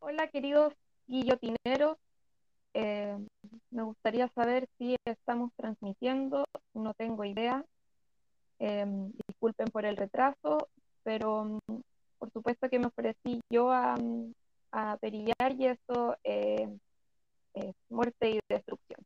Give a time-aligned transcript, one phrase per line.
[0.00, 0.72] Hola, queridos
[1.08, 1.96] guillotineros.
[2.74, 3.18] Eh,
[3.70, 6.44] me gustaría saber si estamos transmitiendo.
[6.74, 7.64] No tengo idea.
[8.60, 8.86] Eh,
[9.26, 10.68] disculpen por el retraso,
[11.02, 11.80] pero mm,
[12.18, 14.32] por supuesto que me ofrecí yo a, mm,
[14.72, 16.68] a perillar y eso eh,
[17.54, 19.00] es muerte y destrucción.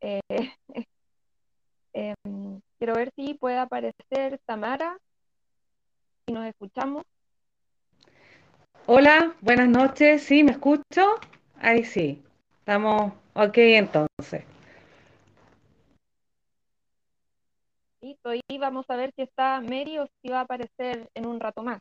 [0.00, 0.20] Eh,
[1.92, 4.98] em, quiero ver si puede aparecer Tamara,
[6.26, 7.04] si nos escuchamos.
[8.86, 10.24] Hola, buenas noches.
[10.24, 11.18] ¿Sí, me escucho?
[11.58, 12.22] Ahí sí.
[12.58, 14.44] Estamos ok entonces.
[18.02, 21.40] Listo, y vamos a ver si está Mary o si va a aparecer en un
[21.40, 21.80] rato más.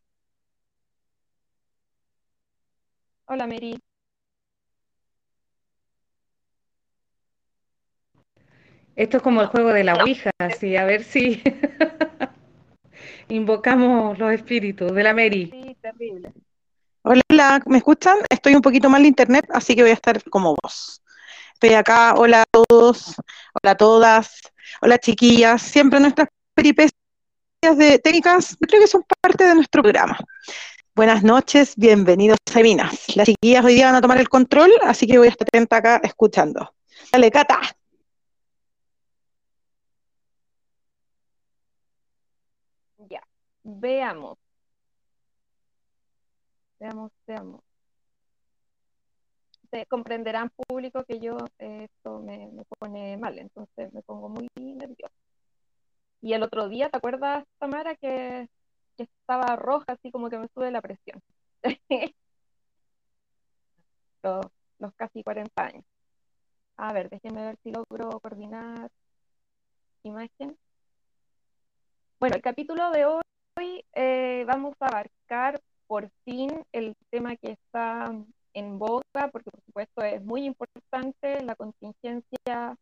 [3.26, 3.77] Hola, Mary.
[8.95, 11.43] Esto es como el juego de la Ouija, así, a ver si
[13.27, 15.49] invocamos los espíritus de la Mary.
[15.51, 16.31] Sí, terrible.
[17.05, 18.17] Hola, ¿me escuchan?
[18.29, 21.04] Estoy un poquito mal de internet, así que voy a estar como vos.
[21.54, 23.15] Estoy acá, hola a todos,
[23.62, 24.40] hola a todas,
[24.82, 26.93] hola chiquillas, siempre nuestras peripecias
[27.76, 30.18] de técnicas, creo que son parte de nuestro programa.
[30.95, 33.17] Buenas noches, bienvenidos a Minas.
[33.17, 35.77] Las chiquillas hoy día van a tomar el control, así que voy a estar atenta
[35.77, 36.73] acá escuchando.
[37.12, 37.60] Dale, Cata.
[43.10, 43.21] Ya,
[43.63, 44.43] veamos.
[46.84, 47.62] Veamos, veamos.
[49.71, 54.49] Se comprenderán público que yo eh, esto me, me pone mal, entonces me pongo muy
[54.57, 55.13] nerviosa.
[56.20, 58.49] Y el otro día, ¿te acuerdas, Tamara, que,
[58.98, 61.21] que estaba roja, así como que me sube la presión?
[64.23, 64.45] Los,
[64.79, 65.85] los casi 40 años.
[66.78, 68.91] A ver, déjenme ver si logro coordinar
[70.03, 70.57] imagen.
[72.19, 75.61] Bueno, el capítulo de hoy eh, vamos a abarcar
[75.94, 78.12] por fin el tema que está
[78.56, 82.75] en boga, porque por supuesto es muy importante, la contingencia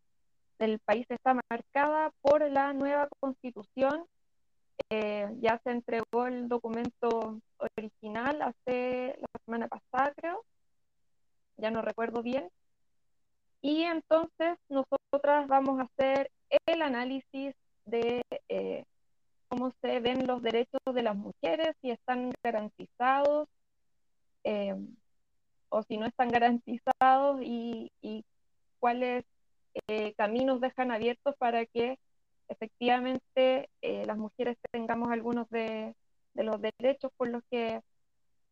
[0.57, 4.05] del país está marcada por la nueva constitución.
[4.89, 10.45] Eh, ya se entregó el documento original hace la semana pasada, creo,
[11.57, 12.49] ya no recuerdo bien.
[13.61, 16.31] Y entonces nosotras vamos a hacer
[16.65, 18.85] el análisis de eh,
[19.51, 23.49] cómo se ven los derechos de las mujeres, si están garantizados
[24.45, 24.75] eh,
[25.67, 27.91] o si no están garantizados y,
[28.79, 29.25] cuáles
[29.87, 31.99] eh, caminos dejan abiertos para que
[32.47, 35.93] efectivamente eh, las mujeres tengamos algunos de,
[36.33, 37.81] de, los derechos por los que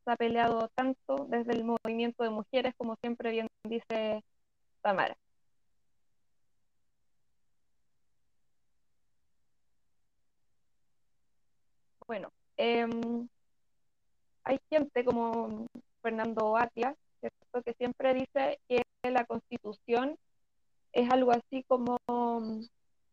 [0.06, 4.24] se ha peleado tanto desde el movimiento de mujeres, como siempre bien dice
[4.82, 5.18] Tamara.
[12.10, 12.88] Bueno, eh,
[14.44, 15.68] hay gente como
[16.02, 17.62] Fernando Atia, ¿cierto?
[17.62, 20.18] que siempre dice que la constitución
[20.92, 22.00] es algo así como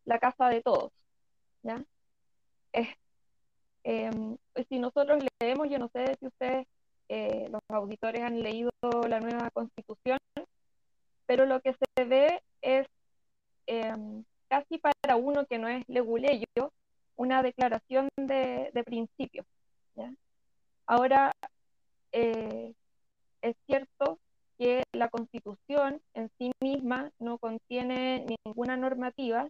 [0.06, 0.92] la casa de todos.
[1.62, 1.84] ¿ya?
[2.72, 4.10] Eh,
[4.66, 6.66] si nosotros leemos, yo no sé si ustedes,
[7.10, 8.70] eh, los auditores, han leído
[9.06, 10.18] la nueva constitución,
[11.26, 12.86] pero lo que se ve es
[13.66, 13.94] eh,
[14.48, 16.72] casi para uno que no es leguleyo,
[17.16, 19.44] una declaración de, de principio.
[19.94, 20.12] ¿ya?
[20.86, 21.32] Ahora,
[22.12, 22.74] eh,
[23.42, 24.18] es cierto
[24.58, 29.48] que la constitución en sí misma no contiene ninguna normativa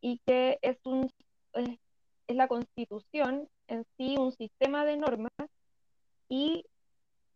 [0.00, 1.10] y que es, un,
[1.54, 1.78] es,
[2.26, 5.32] es la constitución en sí un sistema de normas
[6.28, 6.64] y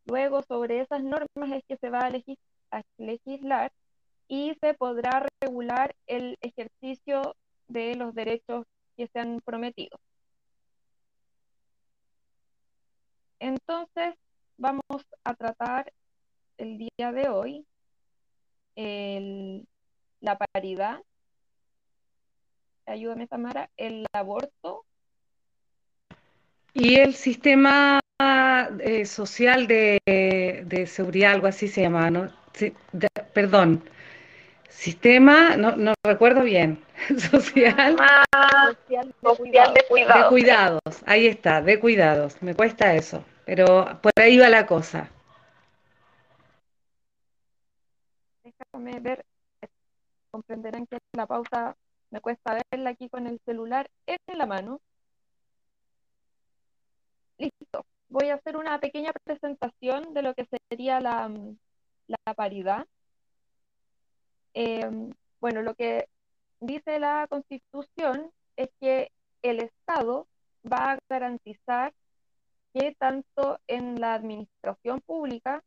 [0.05, 2.39] luego sobre esas normas es que se va a, legis
[2.71, 3.73] a legislar
[4.29, 7.37] y se podrá regular el ejercicio
[7.69, 8.67] de los derechos
[9.03, 9.99] que se han prometido.
[13.41, 14.15] Entonces,
[14.57, 14.83] vamos
[15.25, 15.93] a tratar
[16.57, 17.67] el día de hoy
[18.77, 19.67] el,
[20.21, 21.01] la paridad,
[22.87, 24.85] ayúdame Tamara, el aborto.
[26.75, 32.33] Y el sistema eh, social de, seguridad, algo así se llama, ¿no?
[32.53, 32.73] Sí,
[33.35, 33.83] perdón,
[34.73, 36.83] sistema, no, no recuerdo bien,
[37.31, 39.75] social, ah, social, de, cuidados.
[39.75, 40.23] de, cuidados.
[40.23, 41.03] de cuidados.
[41.07, 45.11] Ahí está, de cuidados, me cuesta eso, pero por ahí va la cosa.
[48.43, 49.25] Déjame ver,
[50.31, 51.77] comprenderán que la pauta
[52.11, 54.81] me cuesta verla aquí con el celular en la mano.
[57.39, 61.31] Listo, voy a hacer una pequeña presentación de lo que sería la,
[62.07, 62.87] la paridad.
[64.55, 64.89] Eh,
[65.41, 66.09] bueno, lo que
[66.61, 69.11] dice la Constitución es que
[69.43, 70.27] el Estado
[70.71, 71.93] va a garantizar
[72.73, 75.63] que tanto en la administración pública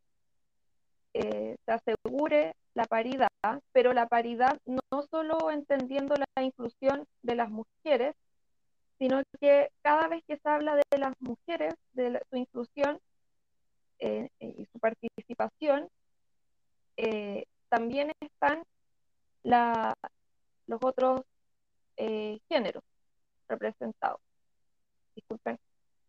[1.14, 3.30] eh, se asegure la paridad,
[3.72, 8.16] pero la paridad no solo entendiendo la inclusión de las mujeres,
[8.98, 13.00] sino que cada vez que se habla de las mujeres, de su inclusión
[14.00, 15.90] eh, y su participación,
[16.98, 18.64] eh, también están
[19.46, 21.22] los otros
[22.50, 22.84] géneros
[23.48, 24.20] representados.
[25.16, 25.58] Disculpen,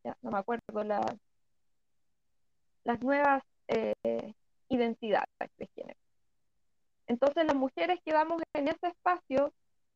[0.05, 1.01] ya no me acuerdo la,
[2.85, 3.43] las nuevas
[4.69, 5.25] identidad
[5.59, 5.99] de género.
[7.07, 9.53] Entonces las mujeres que vamos en ese espacio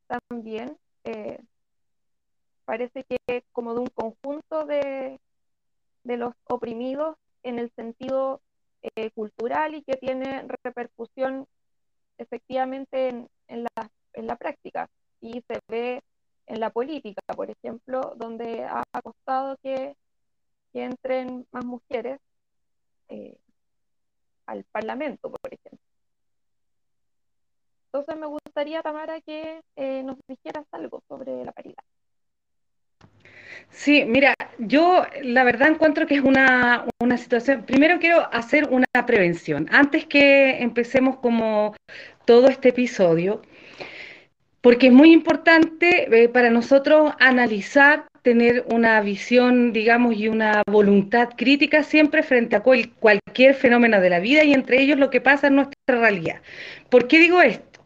[0.07, 1.43] también eh,
[2.65, 5.21] parece que como de un conjunto de,
[6.05, 8.41] de los oprimidos en el sentido
[8.83, 11.47] eh, cultural y que tiene repercusión
[12.21, 14.89] efectivamente en, en, la, en la práctica
[15.21, 16.03] y se ve
[16.47, 19.97] en la política, por ejemplo, donde ha costado que,
[20.73, 22.21] entren más mujeres
[23.09, 23.37] eh,
[24.47, 25.85] al Parlamento, por ejemplo.
[27.87, 31.83] Entonces me gustaría, Tamara, que eh, nos dijeras algo sobre la paridad.
[33.71, 38.87] Sí, mira, yo la verdad encuentro que es una, una, situación, primero quiero hacer una
[39.07, 41.75] prevención, antes que empecemos como
[42.25, 43.43] todo este episodio,
[44.61, 51.31] porque es muy importante eh, para nosotros analizar tener una visión, digamos, y una voluntad
[51.37, 55.47] crítica siempre frente a cualquier fenómeno de la vida y entre ellos lo que pasa
[55.47, 56.43] en nuestra realidad.
[56.91, 57.81] ¿Por qué digo esto?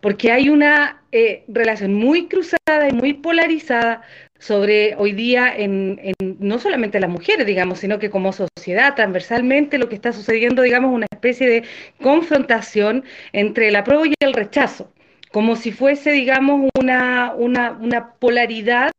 [0.00, 4.02] Porque hay una eh, relación muy cruzada y muy polarizada
[4.40, 6.00] sobre hoy día en,
[6.40, 10.92] no solamente las mujeres, digamos, sino que como sociedad, transversalmente, lo que está sucediendo, digamos,
[10.92, 11.64] una especie de
[12.02, 14.90] confrontación entre el apruebo y el rechazo
[15.30, 18.90] como si fuese, digamos, una, una, polaridad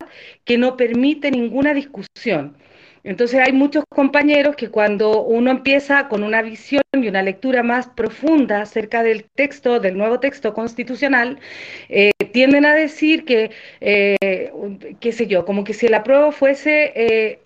[0.44, 2.56] que no permite ninguna discusión.
[3.04, 7.88] Entonces hay muchos compañeros que cuando uno empieza con una visión y una lectura más
[7.88, 11.40] profunda acerca del texto, del nuevo texto constitucional,
[11.88, 13.50] eh, tienden a decir que,
[13.80, 14.52] eh,
[15.00, 17.40] qué sé yo, como que si el apruebo fuese eh,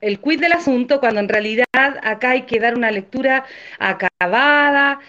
[0.00, 1.66] el quid del asunto, cuando en realidad
[2.02, 3.44] acá hay que dar una lectura
[3.78, 5.00] acabada,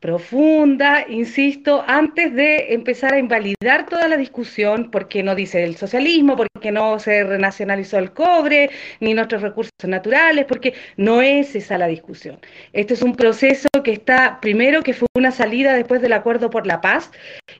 [0.00, 6.36] profunda, insisto, antes de empezar a invalidar toda la discusión, porque no dice el socialismo,
[6.36, 8.70] porque no se renacionalizó el cobre,
[9.00, 12.38] ni nuestros recursos naturales, porque no es esa la discusión.
[12.72, 16.66] Este es un proceso que está, primero, que fue una salida después del acuerdo por
[16.66, 17.10] la paz,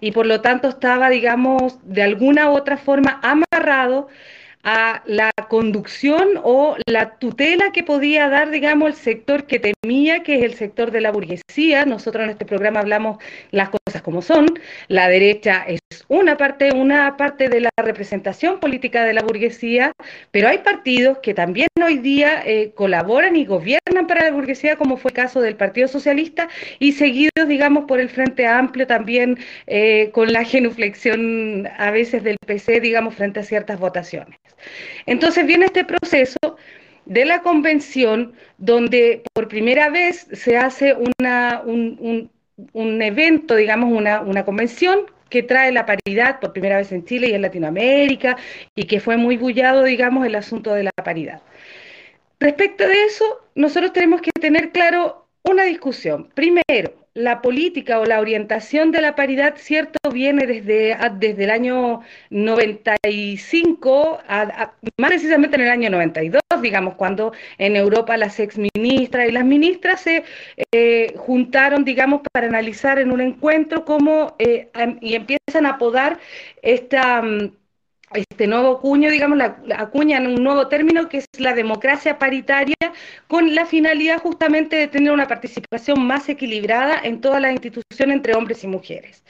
[0.00, 4.08] y por lo tanto estaba, digamos, de alguna u otra forma amarrado
[4.66, 10.38] a la conducción o la tutela que podía dar, digamos, el sector que temía, que
[10.38, 11.86] es el sector de la burguesía.
[11.86, 13.18] Nosotros en este programa hablamos
[13.52, 14.58] las cosas como son.
[14.88, 15.78] La derecha es
[16.08, 19.92] una parte, una parte de la representación política de la burguesía,
[20.32, 24.96] pero hay partidos que también hoy día eh, colaboran y gobiernan para la burguesía, como
[24.96, 26.48] fue el caso del Partido Socialista,
[26.80, 29.38] y seguidos, digamos, por el Frente Amplio también
[29.68, 34.36] eh, con la genuflexión a veces del PC, digamos, frente a ciertas votaciones.
[35.06, 36.56] Entonces viene este proceso
[37.04, 42.30] de la convención donde por primera vez se hace una, un,
[43.02, 47.34] evento, digamos, una, una convención que trae la paridad por primera vez en Chile y
[47.34, 48.36] en Latinoamérica
[48.74, 51.42] y que fue muy bullado, digamos, el asunto de la paridad.
[52.38, 56.28] Respecto de eso, nosotros tenemos que tener claro una discusión.
[56.34, 62.02] Primero, la política o la orientación de la paridad, cierto, viene desde, desde el año
[62.28, 64.18] 95,
[64.98, 70.02] más precisamente en el año 92, digamos, cuando en Europa las exministras y las ministras
[70.02, 70.24] se
[70.72, 74.68] eh, juntaron, digamos, para analizar en un encuentro cómo eh,
[75.00, 76.18] y empiezan a podar
[76.60, 77.50] esta mm,
[78.16, 82.74] este nuevo cuño, digamos, la, acuñan un nuevo término que es la democracia paritaria,
[83.28, 88.34] con la finalidad justamente de tener una participación más equilibrada en toda la institución entre
[88.34, 89.22] hombres y mujeres.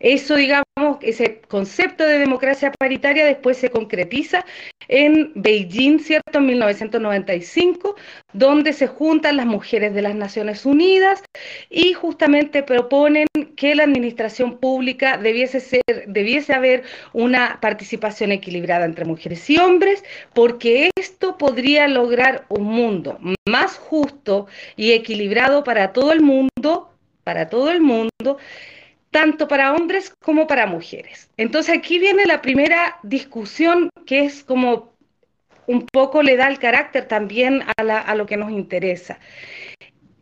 [0.00, 0.64] Eso, digamos,
[1.00, 4.44] ese concepto de democracia paritaria después se concretiza
[4.88, 6.38] en Beijing, ¿cierto?
[6.38, 7.96] En 1995,
[8.32, 11.22] donde se juntan las mujeres de las Naciones Unidas
[11.70, 19.04] y justamente proponen que la administración pública debiese ser, debiese haber una participación equilibrada entre
[19.04, 23.18] mujeres y hombres, porque esto podría lograr un mundo
[23.48, 24.46] más justo
[24.76, 26.90] y equilibrado para todo el mundo,
[27.22, 28.38] para todo el mundo,
[29.10, 31.30] tanto para hombres como para mujeres.
[31.36, 34.94] Entonces aquí viene la primera discusión que es como
[35.66, 39.18] un poco le da el carácter también a, lo que nos interesa.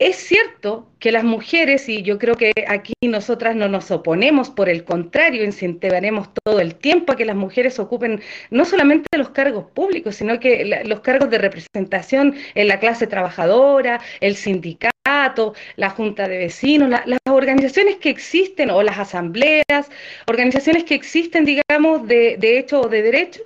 [0.07, 4.69] Es cierto que las mujeres, y yo creo que aquí nosotras no nos oponemos, por
[4.69, 9.67] el contrario, incentivaremos todo el tiempo a que las mujeres ocupen no solamente los cargos
[9.71, 16.27] públicos, sino que los cargos de representación en la clase trabajadora, el sindicato, la junta
[16.27, 19.91] de vecinos, la, las organizaciones que existen o las asambleas,
[20.27, 23.43] organizaciones que existen, digamos, de, de hecho o de derecho,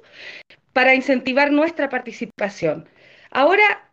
[0.73, 2.89] para incentivar nuestra participación.
[3.31, 3.89] Ahora,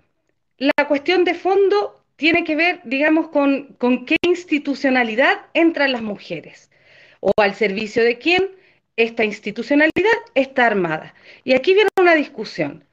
[0.57, 6.71] la cuestión de fondo tiene que ver, digamos, con, con qué institucionalidad entran las mujeres
[7.19, 8.47] o al servicio de quién
[8.95, 11.13] esta institucionalidad está armada.
[11.43, 12.85] Y aquí viene una discusión.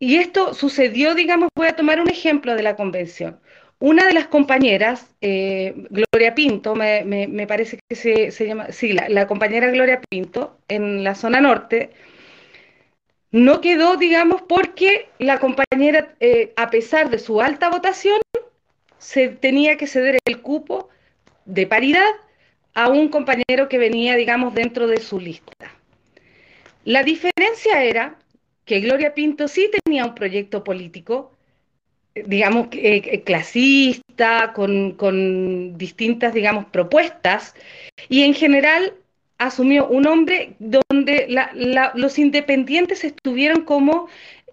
[0.00, 3.38] Y esto sucedió, digamos, voy a tomar un ejemplo de la convención.
[3.78, 8.92] Una de las compañeras, eh, Gloria Pinto, me, me, parece que se, se llama, sí,
[8.92, 11.90] la, la, compañera Gloria Pinto, en la zona norte,
[13.30, 18.23] no quedó, digamos, porque la compañera, eh, a pesar de su alta votación,
[19.04, 20.88] se tenía que ceder el cupo
[21.44, 22.10] de paridad
[22.72, 25.70] a un compañero que venía, digamos, dentro de su lista.
[26.84, 28.16] La diferencia era
[28.64, 31.32] que Gloria Pinto sí tenía un proyecto político,
[32.14, 37.54] digamos, eh, clasista, con, con, distintas, digamos, propuestas,
[38.08, 38.94] y en general
[39.36, 44.08] asumió un hombre donde la, la, los independientes estuvieron como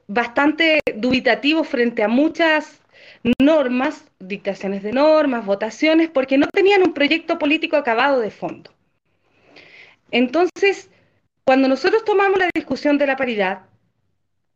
[0.07, 2.80] bastante dubitativos frente a muchas
[3.39, 8.71] normas, dictaciones de normas, votaciones, porque no tenían un proyecto político acabado de fondo.
[10.11, 10.89] Entonces,
[11.45, 13.61] cuando nosotros tomamos la discusión de la paridad,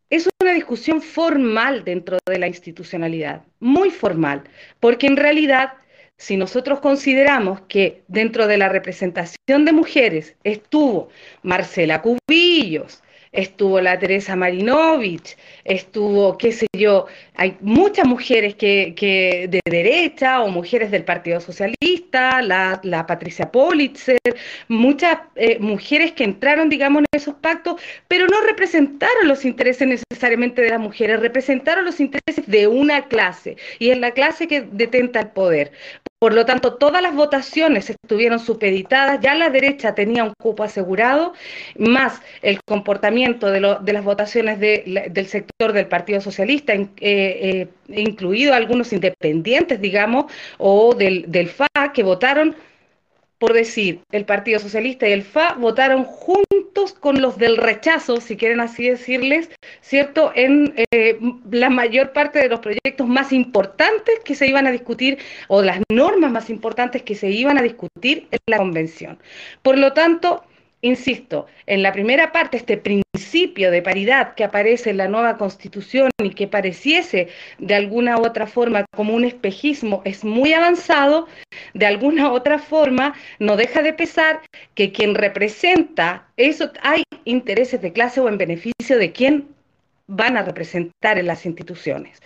[0.09, 4.43] es una discusión formal dentro de la institucionalidad, muy formal,
[4.79, 5.73] porque en realidad,
[6.17, 11.09] si nosotros consideramos que dentro de la representación de mujeres estuvo
[11.41, 13.01] Marcela Cubillos,
[13.35, 20.41] estuvo la Teresa Marinovich, estuvo, qué sé yo, hay muchas mujeres que, que de derecha
[20.41, 24.19] o mujeres del Partido Socialista, la, la Patricia Politzer,
[24.67, 30.61] muchas eh, mujeres que entraron, digamos, en esos pactos, pero no representaron los intereses necesariamente
[30.61, 35.19] de las mujeres, representaron los intereses de una clase, y es la clase que detenta
[35.19, 35.71] el poder.
[36.19, 41.33] Por lo tanto, todas las votaciones estuvieron supeditadas, ya la derecha tenía un cupo asegurado,
[41.77, 46.87] más el comportamiento de, lo, de las votaciones de, del sector del Partido Socialista, eh,
[47.01, 52.55] eh, incluido algunos independientes, digamos, o del, del FA, que votaron
[53.37, 58.37] por decir, el Partido Socialista y el FA votaron juntos con los del rechazo, si
[58.37, 59.49] quieren así decirles,
[59.81, 61.19] ¿cierto?, en eh,
[61.51, 65.81] la mayor parte de los proyectos más importantes que se iban a discutir o las
[65.91, 69.19] normas más importantes que se iban a discutir en la convención.
[69.61, 70.43] Por lo tanto,
[70.85, 76.09] insisto, en la primera parte, este principio de paridad que aparece en la nueva constitución
[76.21, 81.27] y que pareciese de alguna u otra forma como un espejismo es muy avanzado,
[81.73, 84.41] de alguna u otra forma no deja de pesar
[84.75, 89.47] que quien representa eso, hay intereses de clase o en beneficio de quien
[90.07, 92.19] van a representar en las instituciones.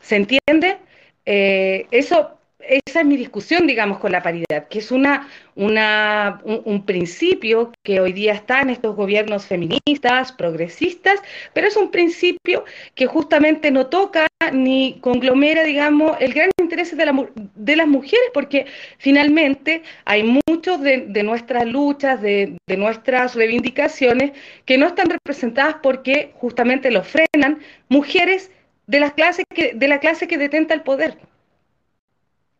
[0.00, 0.78] ¿Se entiende?
[1.26, 7.72] Eh, eso esa es mi discusión, digamos, con la paridad, que es una, un, principio
[7.82, 11.20] que hoy día está en estos gobiernos feministas, progresistas,
[11.52, 12.64] pero es un principio
[12.94, 18.66] que justamente no toca ni conglomera, digamos, el gran interés de las mujeres, porque
[18.98, 24.32] finalmente hay muchos de, de nuestras luchas, de, de, nuestras reivindicaciones,
[24.64, 28.50] que no están representadas porque justamente lo frenan mujeres
[28.86, 31.18] de, las clases que, de la clase que detenta el poder.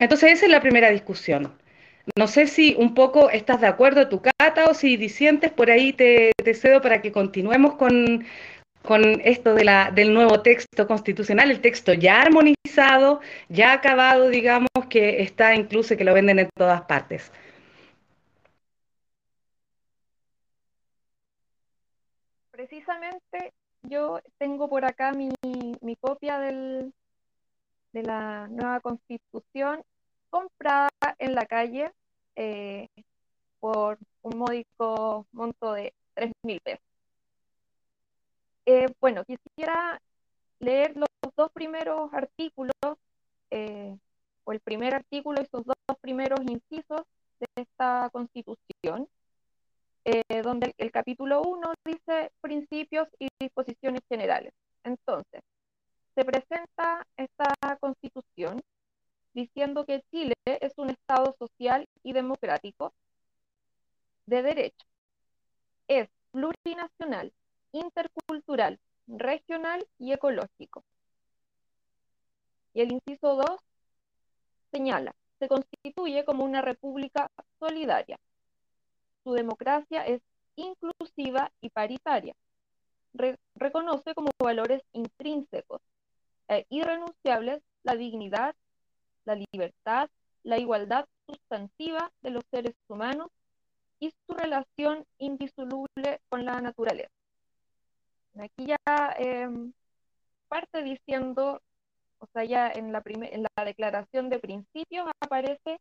[0.00, 1.56] Entonces esa es la primera discusión.
[2.16, 5.92] No sé si un poco estás de acuerdo, tu cata, o si disientes, por ahí
[5.92, 8.24] te, cedo para que continuemos con,
[8.82, 15.54] con esto del nuevo texto constitucional, el texto ya armonizado, ya acabado, digamos, que está
[15.54, 17.30] incluso que lo venden en todas partes.
[22.50, 23.52] Precisamente
[23.82, 25.30] yo tengo por acá mi,
[25.82, 26.92] mi copia del,
[27.92, 29.82] de la nueva constitución
[30.30, 31.92] comprada en la calle
[32.36, 32.88] eh,
[33.58, 36.84] por un módico monto de 3 mil pesos.
[38.66, 40.00] Eh, bueno, quisiera
[40.60, 42.74] leer los dos primeros artículos,
[43.50, 43.96] eh,
[44.44, 47.02] o el primer artículo y sus dos primeros incisos
[47.40, 49.08] de esta constitución,
[50.42, 54.52] donde el, el capítulo 1 dice principios y disposiciones generales.
[54.82, 55.42] Entonces,
[56.14, 58.60] se presenta esta constitución
[59.34, 62.92] diciendo que Chile es un Estado social y democrático
[64.26, 64.86] de derecho.
[65.88, 67.32] Es plurinacional,
[67.72, 70.84] intercultural, regional y ecológico.
[72.74, 73.60] Y el inciso 2
[74.70, 78.18] señala, se constituye como una república solidaria.
[79.24, 80.22] Su democracia es
[80.56, 82.34] inclusiva y paritaria.
[83.56, 85.80] reconoce como valores intrínsecos
[86.48, 88.54] e irrenunciables la dignidad,
[89.24, 90.08] la libertad,
[90.42, 93.28] la igualdad sustantiva de los seres humanos
[93.98, 97.10] y su relación indisoluble con la naturaleza.
[98.38, 99.72] Aquí ya em,
[100.48, 101.60] parte diciendo,
[102.18, 105.80] o sea, ya en la, en la declaración de principios aparece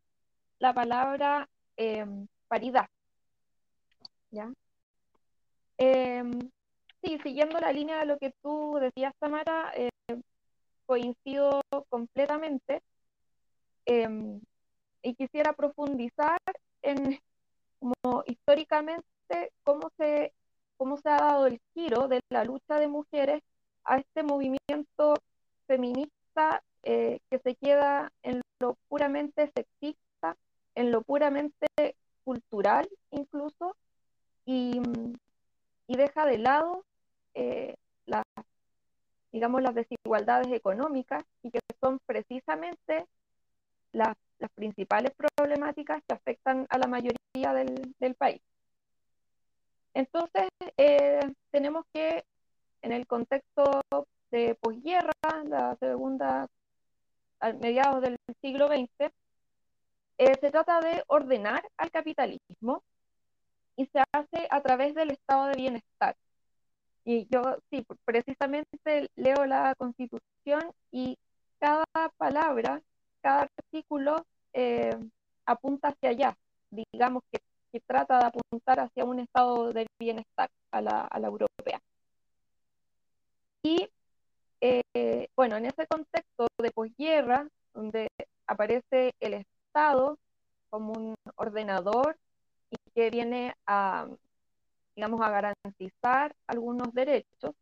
[0.60, 2.86] la palabra em, paridad.
[4.32, 4.52] ¿Ya?
[5.78, 6.32] Em,
[7.02, 9.90] sí, siguiendo la línea de lo que tú decías, Tamara, eh,
[10.86, 12.82] coincido completamente
[13.86, 16.40] y quisiera profundizar
[16.82, 17.20] en
[17.80, 19.06] como históricamente
[19.64, 20.34] cómo se,
[20.78, 23.42] cómo se ha dado el giro de la lucha de mujeres
[23.86, 25.16] a este movimiento
[25.68, 30.36] feminista eh, que se queda en lo puramente sexista,
[30.76, 31.68] en lo puramente
[32.24, 33.76] cultural incluso,
[34.46, 34.82] y,
[35.88, 36.84] y deja de lado
[37.34, 37.76] eh,
[39.32, 43.06] digamos, las desigualdades económicas y que son precisamente
[43.92, 44.16] las,
[44.56, 48.42] principales problemáticas que afectan a la mayoría del, del país.
[49.94, 51.20] Entonces, eh,
[51.52, 52.24] tenemos que,
[52.82, 53.82] en el contexto
[54.32, 55.12] de posguerra,
[55.46, 56.48] la segunda,
[57.40, 59.12] a mediados del siglo XX,
[60.18, 62.84] eh, se trata de ordenar al capitalismo
[63.76, 66.16] y se hace a través del estado de bienestar.
[67.06, 71.18] Y yo, sí, precisamente leo la constitución y
[71.60, 71.86] cada
[72.18, 72.82] palabra
[73.22, 74.98] cada artículo eh,
[75.46, 76.38] apunta hacia allá,
[76.70, 77.40] digamos que,
[77.86, 81.80] trata de apuntar hacia un estado de bienestar a la, europea.
[83.64, 83.88] Y
[84.62, 88.08] eh, bueno, en ese contexto de posguerra, donde
[88.48, 90.18] aparece el Estado
[90.70, 92.18] como un ordenador
[92.72, 94.08] y que viene a,
[94.96, 97.54] digamos, a garantizar algunos derechos,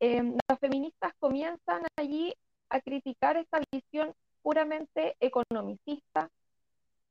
[0.00, 2.34] eh, las feministas comienzan allí
[2.68, 4.14] a criticar esta visión
[4.46, 6.30] puramente economicista,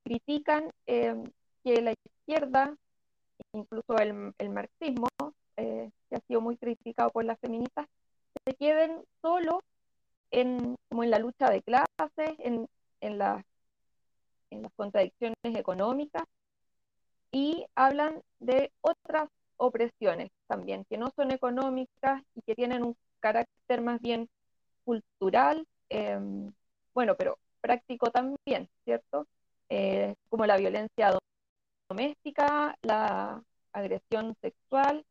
[0.06, 1.22] critican eh,
[1.66, 2.74] que la izquierda,
[3.52, 5.10] incluso el, marxismo,
[5.58, 7.88] eh, que ha sido muy criticado por las feministas,
[8.46, 9.64] se queden solo
[10.32, 12.70] en, como en la lucha de clases, en,
[13.02, 13.44] en, las
[14.78, 16.24] contradicciones económicas,
[17.34, 23.82] y hablan de otras opresiones también, que no son económicas y que tienen un carácter
[23.82, 24.30] más bien
[24.86, 26.54] cultural, em,
[26.96, 29.28] bueno, pero práctico también, ¿cierto?
[29.70, 31.18] Eh, como la violencia
[31.90, 35.06] doméstica, la agresión sexual,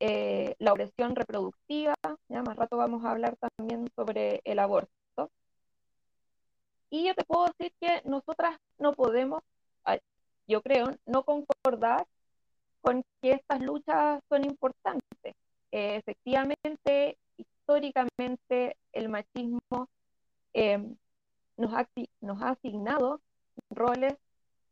[0.00, 1.94] eh, la opresión reproductiva,
[2.28, 4.90] ya más rato vamos a hablar también sobre el aborto.
[6.90, 9.42] Y yo te puedo decir que nosotras no podemos,
[10.48, 12.06] yo creo, no concordar
[12.80, 15.34] con que estas luchas son importantes.
[15.70, 19.88] Eh, efectivamente, históricamente, el machismo
[21.62, 21.88] nos ha,
[22.20, 23.20] nos ha asignado
[23.70, 24.14] roles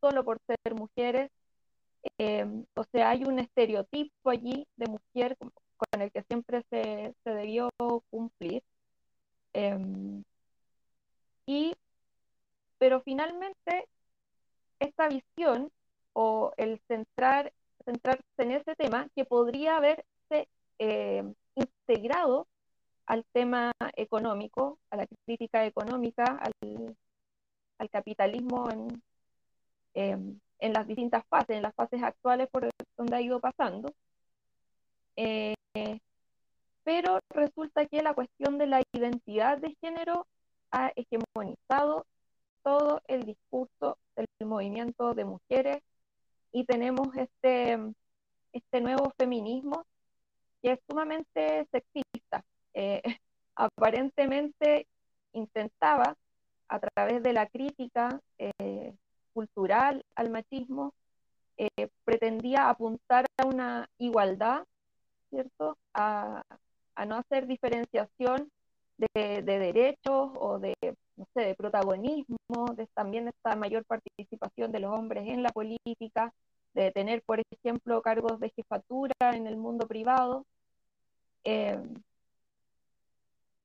[0.00, 1.30] solo por ser mujeres.
[2.18, 7.30] Eh, o sea, hay un estereotipo allí de mujer con, el que siempre se, se
[7.30, 7.70] debió
[8.10, 8.62] cumplir.
[9.52, 10.22] Em,
[11.46, 11.74] y,
[12.78, 13.88] pero finalmente,
[14.78, 15.70] esta visión
[16.12, 17.52] o el centrar,
[17.84, 20.48] centrarse en ese tema que podría haberse
[20.78, 21.24] eh,
[21.54, 22.48] integrado
[23.10, 26.40] al tema económico, a la crítica económica,
[27.76, 29.02] al, capitalismo en,
[29.94, 33.92] em, en, las distintas fases, en las fases actuales por donde ha ido pasando.
[35.16, 35.54] Eh,
[36.84, 40.28] pero resulta que la cuestión de la identidad de género
[40.70, 42.06] ha hegemonizado
[42.62, 45.78] todo el discurso del movimiento de mujeres
[46.52, 47.76] y tenemos este,
[48.52, 49.84] este nuevo feminismo
[50.62, 52.09] que es sumamente sexista,
[52.74, 53.02] eh,
[53.56, 54.86] aparentemente
[55.32, 56.16] intentaba,
[56.68, 58.94] a través de la crítica eh,
[59.32, 60.94] cultural al machismo,
[61.56, 64.64] eh, pretendía apuntar a una igualdad,
[65.30, 65.76] ¿cierto?
[65.92, 66.42] A,
[67.06, 68.50] no hacer diferenciación
[68.98, 70.74] de, derechos o de,
[71.16, 76.32] no sé, de protagonismo, de también esta mayor participación de los hombres en la política,
[76.74, 80.46] de tener, por ejemplo, cargos de jefatura en el mundo privado.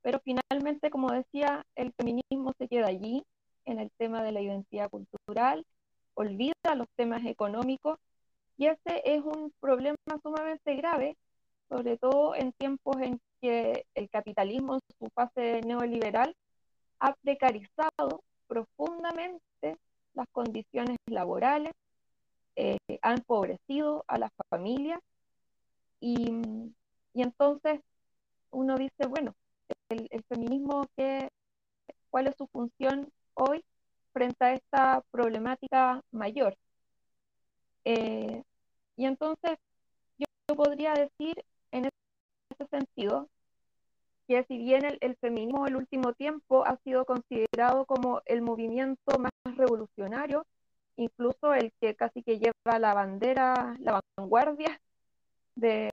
[0.06, 3.26] Pero finalmente, como decía, el feminismo se queda allí,
[3.66, 5.66] en el tema de la identidad cultural,
[6.14, 7.98] olvida los temas económicos,
[8.56, 11.18] y ese es un problema sumamente grave,
[11.70, 16.36] sobre todo en tiempos en que el capitalismo en su fase neoliberal
[17.00, 19.80] ha precarizado profundamente
[20.14, 21.74] las condiciones laborales,
[22.56, 25.00] eh, ha empobrecido a las familias
[26.00, 26.30] y,
[27.12, 27.82] y, entonces
[28.52, 29.34] uno dice, bueno,
[29.90, 31.30] el, feminismo, ¿qué,
[32.10, 33.64] ¿cuál es su función hoy
[34.14, 36.58] frente a esta problemática mayor?
[37.86, 38.44] Eh,
[38.98, 39.58] y entonces
[40.18, 40.26] yo,
[40.56, 43.30] podría decir en ese sentido
[44.28, 49.20] que si bien el, el feminismo el último tiempo ha sido considerado como el movimiento
[49.20, 50.46] más revolucionario,
[50.98, 54.80] incluso el que casi que lleva la bandera, la vanguardia
[55.56, 55.90] de,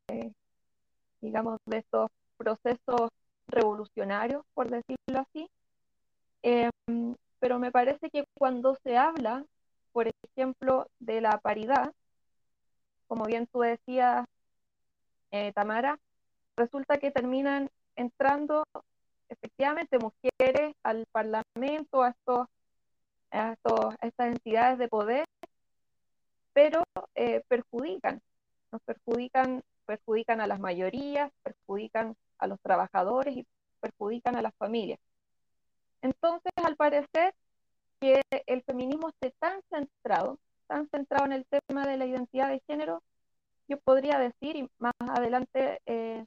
[1.21, 3.11] digamos, de estos procesos
[3.53, 5.49] revolucionarios, por decirlo así.
[6.43, 6.71] Eh,
[7.39, 9.45] pero me parece que cuando se habla,
[9.93, 11.93] por ejemplo, de la paridad,
[13.07, 14.27] como bien tú decías,
[15.31, 15.99] eh, Tamara,
[16.57, 18.65] resulta que terminan entrando
[19.29, 22.47] efectivamente mujeres al Parlamento, a, estos,
[23.31, 25.25] a, estos, a estas entidades de poder,
[26.53, 26.83] pero
[27.15, 28.21] eh, perjudican,
[28.71, 33.47] nos perjudican, perjudican a las mayorías, perjudican a los trabajadores y
[33.81, 34.99] perjudican a las familias.
[36.01, 37.35] Entonces, al parecer,
[38.01, 42.63] que el feminismo esté tan centrado, tan centrado en el tema de la identidad de
[42.67, 43.03] género,
[43.69, 46.25] yo podría decir, y más adelante eh,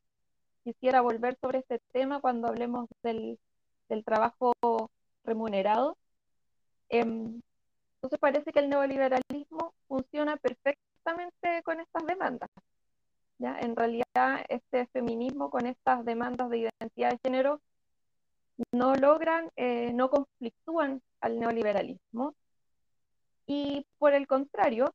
[0.63, 3.39] quisiera volver sobre este tema cuando hablemos del,
[3.89, 4.53] del trabajo
[5.23, 5.97] remunerado.
[6.89, 12.49] Eh, entonces parece que el neoliberalismo funciona perfectamente con estas demandas.
[13.37, 13.59] ¿Ya?
[13.59, 17.61] En realidad, este feminismo con estas demandas de identidad de género
[18.71, 22.35] no logran, eh, no conflictúan al neoliberalismo.
[23.47, 24.93] Y por el contrario,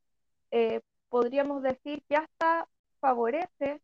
[0.51, 2.69] eh, podríamos decir que hasta
[3.01, 3.81] favorece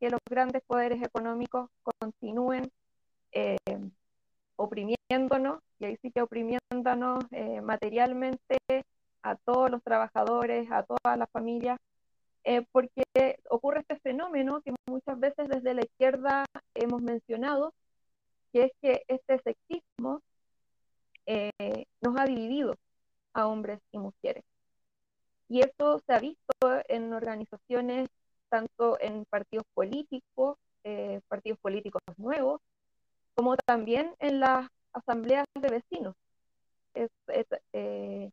[0.00, 2.70] que los grandes poderes económicos continúen
[3.32, 3.56] eh,
[4.56, 7.24] oprimiéndonos, y ahí sí que oprimiéndonos
[7.62, 8.58] materialmente
[9.22, 11.78] a todos los trabajadores, a todas las familias,
[12.48, 13.04] eh, porque
[13.50, 17.74] ocurre este fenómeno que muchas veces desde la izquierda hemos mencionado,
[18.50, 20.22] que es que este sexismo
[21.26, 22.74] eh, nos ha dividido
[23.34, 24.44] a hombres y mujeres.
[25.50, 26.54] Y eso se ha visto
[26.88, 28.08] en organizaciones
[28.48, 32.62] tanto en partidos políticos, eh, partidos políticos nuevos,
[33.34, 36.14] como también en las asambleas de vecinos.
[36.94, 38.30] Es, es, eh,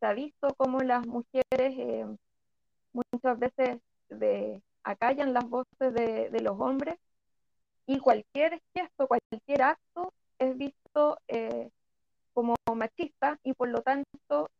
[0.00, 1.44] se ha visto cómo las mujeres
[1.78, 2.16] eh,
[2.94, 3.78] muchas veces
[4.08, 6.96] de, acallan las voces de, de, los hombres
[7.86, 11.70] y cualquier gesto, cualquier acto es visto eh,
[12.32, 14.50] como machista y por lo tanto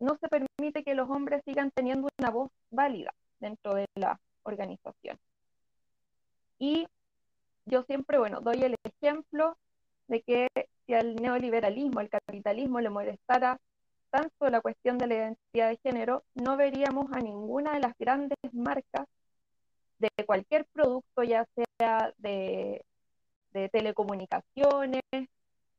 [0.00, 5.18] no se permite que los hombres sigan teniendo una voz válida dentro de la organización.
[6.58, 6.86] Y
[7.66, 9.56] yo siempre, bueno, doy el ejemplo
[10.08, 10.48] de que
[10.86, 13.58] si al neoliberalismo, al capitalismo le molestara
[14.10, 18.38] tanto la cuestión de la identidad de género, no veríamos a ninguna de las grandes
[18.52, 19.06] marcas
[19.98, 22.84] de cualquier producto, ya sea de,
[23.72, 25.02] telecomunicaciones,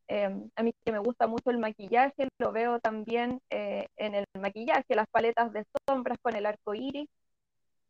[0.09, 4.25] eh, a mí que me gusta mucho el maquillaje, lo veo también eh, en el
[4.37, 7.07] maquillaje, las paletas de sombras con el arco iris,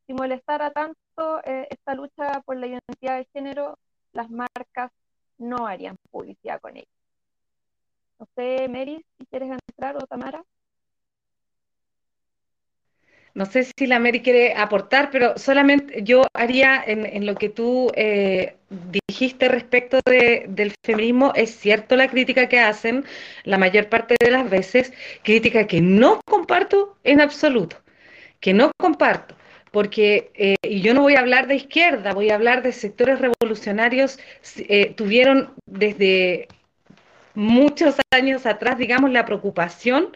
[0.05, 3.79] si molestara tanto eh, esta lucha por la identidad de género,
[4.13, 4.91] las marcas
[5.37, 6.98] no harían publicidad con ella.
[8.19, 10.43] No sé, Mary, si quieres entrar o Tamara.
[13.33, 17.89] No sé si la Mary quiere aportar, pero solamente yo haría en, lo que tú
[17.95, 18.57] eh,
[19.07, 23.05] dijiste respecto de, del feminismo, es cierto la crítica que hacen
[23.45, 24.91] la mayor parte de las veces,
[25.23, 27.77] crítica que no comparto en absoluto,
[28.41, 29.35] que no comparto
[29.71, 33.19] porque, eh, y yo no voy a hablar de izquierda, voy a hablar de sectores
[33.19, 34.19] revolucionarios,
[34.57, 36.47] eh, tuvieron desde
[37.35, 40.09] muchos años atrás, digamos, la preocupación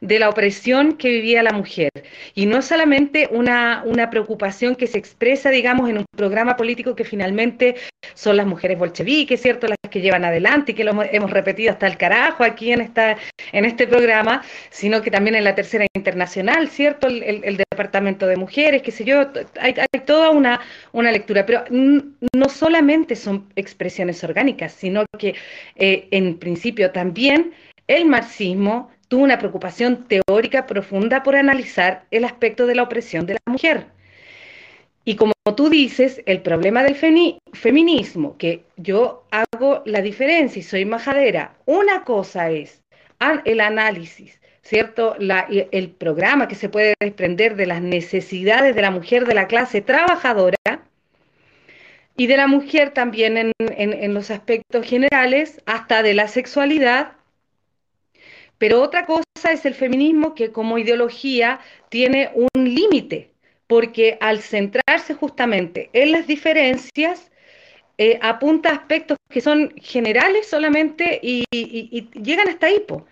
[0.00, 1.90] de la opresión que vivía la mujer.
[2.34, 7.04] Y no solamente una, una preocupación que se expresa, digamos, en un programa político que
[7.04, 7.76] finalmente
[8.14, 9.66] son las mujeres bolcheviques, ¿cierto?
[9.66, 13.16] Las que llevan adelante y que lo hemos repetido hasta el carajo aquí en, esta,
[13.52, 17.06] en este programa, sino que también en la tercera internacional, ¿cierto?
[17.06, 20.60] El, el, el departamento de mujeres, qué sé yo, hay, hay toda una,
[20.92, 25.34] una, lectura, pero no solamente son expresiones orgánicas, sino que
[25.76, 26.55] eh, en principio
[26.92, 27.52] también
[27.86, 33.34] el marxismo tuvo una preocupación teórica profunda por analizar el aspecto de la opresión de
[33.34, 33.86] la mujer.
[35.04, 36.96] Y como tú dices, el problema del
[37.52, 42.82] feminismo, que yo hago la diferencia y soy majadera, una cosa es
[43.44, 45.14] el análisis, ¿cierto?
[45.16, 49.80] El programa que se puede desprender de las necesidades de la mujer de la clase
[49.80, 50.56] trabajadora
[52.16, 57.12] y de la mujer también en, en, los aspectos generales, hasta de la sexualidad,
[58.58, 63.30] Pero otra cosa es el feminismo que como ideología tiene un límite,
[63.66, 67.30] porque al centrarse justamente en las diferencias,
[67.98, 71.44] eh, apunta aspectos que son generales solamente y,
[72.12, 72.84] llegan hasta ahí.
[72.88, 73.04] O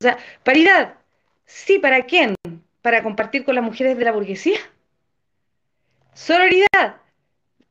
[0.00, 0.94] sea, paridad,
[1.44, 2.34] sí, ¿para quién?
[2.80, 4.58] ¿Para compartir con las mujeres de la burguesía?
[6.14, 7.00] Sororidad,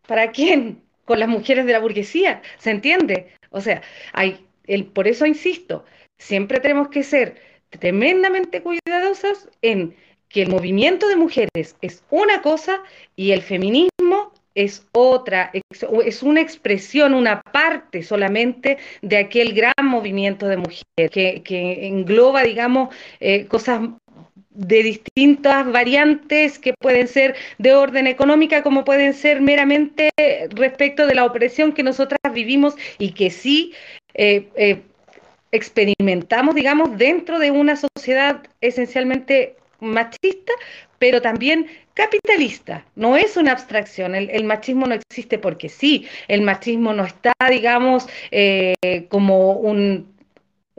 [0.10, 0.82] ¿para quién?
[1.06, 3.28] Con las mujeres de la burguesía, ¿se entiende?
[3.52, 5.86] O sea, hay, el, por eso insisto,
[6.18, 7.36] siempre tenemos que ser
[7.70, 9.96] tremendamente cuidadosos en
[10.28, 12.82] que el movimiento de mujeres es una cosa
[13.16, 20.48] y el feminismo es otra, es, una expresión, una parte solamente de aquel gran movimiento
[20.48, 23.82] de mujeres que, que engloba, digamos, eh, cosas
[24.60, 30.10] de distintas variantes que pueden ser de orden económica como pueden ser meramente
[30.50, 33.74] respecto de la opresión que nosotras vivimos y que sí
[34.16, 34.82] eh, eh,
[35.52, 40.52] experimentamos, digamos, dentro de una sociedad esencialmente machista,
[41.00, 42.86] pero también capitalista.
[42.96, 44.14] No es una abstracción.
[44.14, 46.06] El, machismo no existe porque sí.
[46.28, 48.76] El machismo no está, digamos, eh,
[49.10, 50.19] como un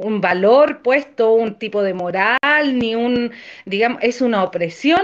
[0.00, 2.38] un valor puesto, un tipo de moral,
[2.78, 3.32] ni un,
[3.66, 5.02] digamos, es una opresión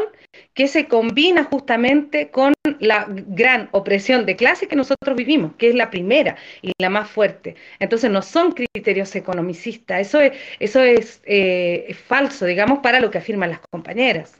[0.54, 5.74] que se combina justamente con la gran opresión de clase que nosotros vivimos, que es
[5.74, 7.56] la primera y la más fuerte.
[7.78, 13.18] Entonces no son criterios economicistas, eso es, eso es, eh, falso, digamos, para lo que
[13.18, 14.38] afirman las compañeras.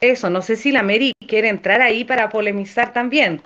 [0.00, 3.42] Eso, no sé si la Mary quiere entrar ahí para polemizar también.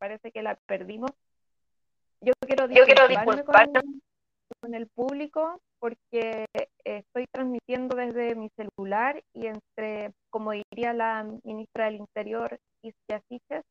[0.00, 1.12] Parece que la perdimos.
[2.20, 4.02] Yo quiero Yo quiero disculparme con,
[4.60, 11.24] con el público porque eh, estoy transmitiendo desde mi celular y entre, como diría la
[11.44, 13.64] ministra del Interior, Isia Siches,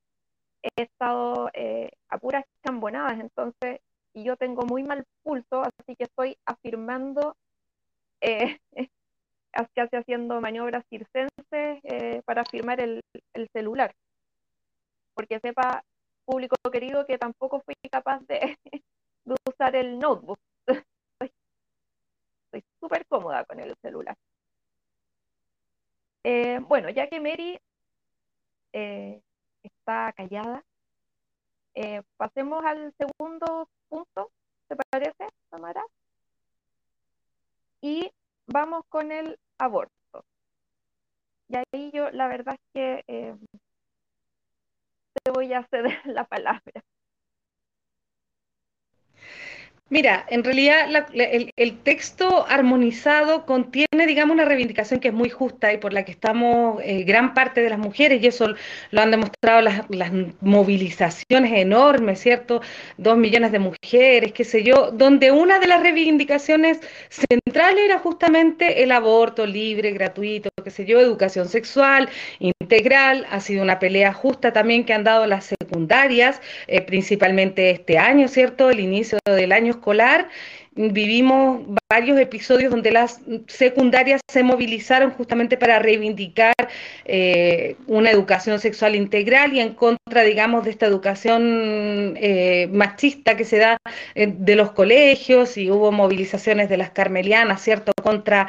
[0.63, 3.81] he estado eh, a puras chambonadas, entonces,
[4.13, 7.35] y yo tengo muy mal pulso, así que estoy afirmando,
[8.21, 8.59] eh,
[9.75, 13.01] casi haciendo maniobras circenses eh, para afirmar el,
[13.33, 13.93] el celular,
[15.13, 15.83] porque sepa,
[16.29, 18.55] público querido, que tampoco fui capaz de,
[19.47, 20.39] usar el notebook.
[21.19, 24.15] Estoy súper cómoda con el celular.
[26.23, 27.59] Eh, bueno, ya que Mary
[28.73, 29.21] eh,
[29.63, 30.63] está callada,
[31.73, 34.31] eh, pasemos al segundo punto,
[34.67, 35.83] ¿te parece, Tamara?
[37.81, 38.11] Y
[38.45, 40.25] vamos con el aborto.
[41.47, 43.35] Y ahí yo, la verdad es que
[45.13, 46.83] te voy a ceder la palabra.
[49.91, 51.07] Mira, en realidad la-
[51.55, 56.11] el texto armonizado contiene, digamos, una reivindicación que es muy justa y por la que
[56.11, 58.53] estamos eh, gran parte de las mujeres, y eso
[58.91, 62.61] lo han demostrado las, las movilizaciones enormes, ¿cierto?
[62.97, 68.83] Dos millones de mujeres, qué sé yo, donde una de las reivindicaciones centrales era justamente
[68.83, 74.53] el aborto libre, gratuito, qué sé yo, educación sexual, integral, ha sido una pelea justa
[74.53, 78.69] también que han dado las secundarias, eh, principalmente este año, ¿cierto?
[78.69, 80.29] El inicio del año escolar,
[80.75, 86.53] vivimos varios episodios donde las secundarias se movilizaron justamente para reivindicar
[87.05, 93.43] eh, una educación sexual integral y en contra, digamos, de esta educación eh, machista que
[93.43, 93.77] se da
[94.15, 98.47] eh, de los colegios y hubo movilizaciones de las carmelianas, ¿cierto?, contra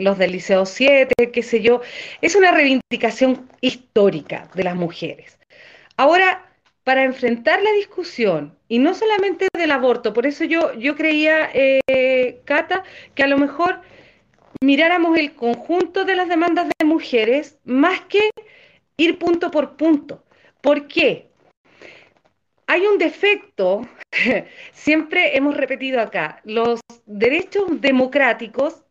[0.00, 1.80] los del Liceo 7, qué sé yo.
[2.20, 5.38] Es una reivindicación histórica de las mujeres.
[5.96, 6.49] Ahora,
[6.90, 12.40] para enfrentar la discusión, y no solamente del aborto, por eso yo, yo creía, eh,
[12.44, 12.82] Cata,
[13.14, 13.80] que a lo mejor
[14.60, 18.30] miráramos el conjunto de las demandas de mujeres más que
[18.96, 20.24] ir punto por punto.
[20.60, 21.28] ¿Por qué?
[22.66, 23.86] Hay un defecto,
[24.72, 28.82] siempre hemos repetido acá, los derechos democráticos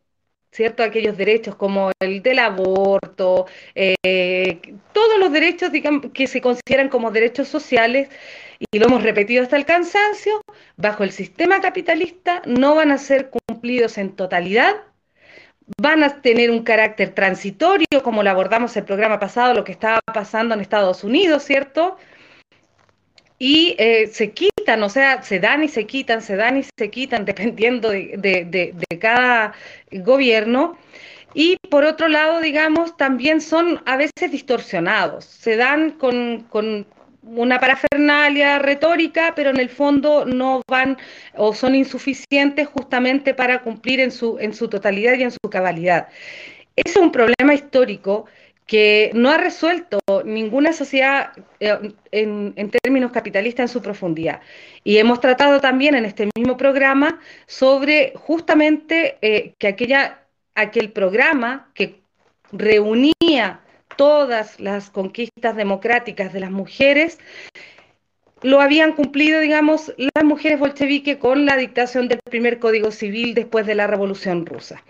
[0.52, 0.84] ¿cierto?
[0.84, 4.60] Aquellos derechos como el del aborto, eh,
[4.94, 8.10] todos los derechos digamos, que se consideran como derechos sociales,
[8.72, 10.42] y lo hemos repetido hasta el cansancio,
[10.76, 14.76] bajo el sistema capitalista no van a ser cumplidos en totalidad,
[15.82, 20.02] van a tener un carácter transitorio, como lo abordamos el programa pasado, lo que estaba
[20.14, 21.98] pasando en Estados Unidos, ¿cierto?
[23.40, 26.90] Y eh, se quitan, o sea, se dan y se quitan, se dan y se
[26.92, 29.54] quitan, dependiendo de, de, de, cada
[29.92, 30.78] gobierno.
[31.34, 36.86] Y por otro lado, digamos, también son a veces distorsionados, se dan con, con
[37.24, 40.98] una parafernalia retórica, pero en el fondo no van
[41.36, 46.08] o son insuficientes justamente para cumplir en su, en su totalidad y en su cabalidad.
[46.76, 48.26] Es un problema histórico
[48.70, 54.42] que no ha resuelto ninguna sociedad eh, en, términos capitalistas en su profundidad.
[54.84, 61.72] Y hemos tratado también en este mismo programa sobre justamente eh, que aquella, aquel programa
[61.74, 62.04] que
[62.52, 63.62] reunía
[63.98, 67.18] todas las conquistas democráticas de las mujeres,
[68.44, 73.66] lo habían cumplido, digamos, las mujeres bolcheviques con la dictación del primer Código Civil después
[73.66, 74.84] de la Revolución Rusa.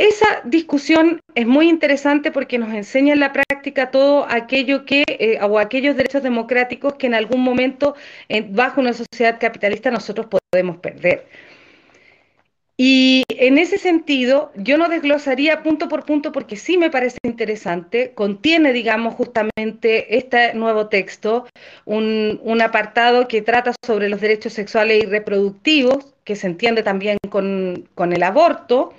[0.00, 5.38] Esa discusión es muy interesante porque nos enseña en la práctica todo aquello que, eh,
[5.42, 7.94] o aquellos derechos democráticos que en algún momento,
[8.48, 11.26] bajo una sociedad capitalista, nosotros podemos perder.
[12.78, 18.12] Y en ese sentido, yo no desglosaría punto por punto porque sí me parece interesante,
[18.14, 21.44] contiene, digamos, justamente este nuevo texto,
[21.84, 27.18] un, un, apartado que trata sobre los derechos sexuales y reproductivos, que se entiende también
[27.28, 28.94] con, con el aborto,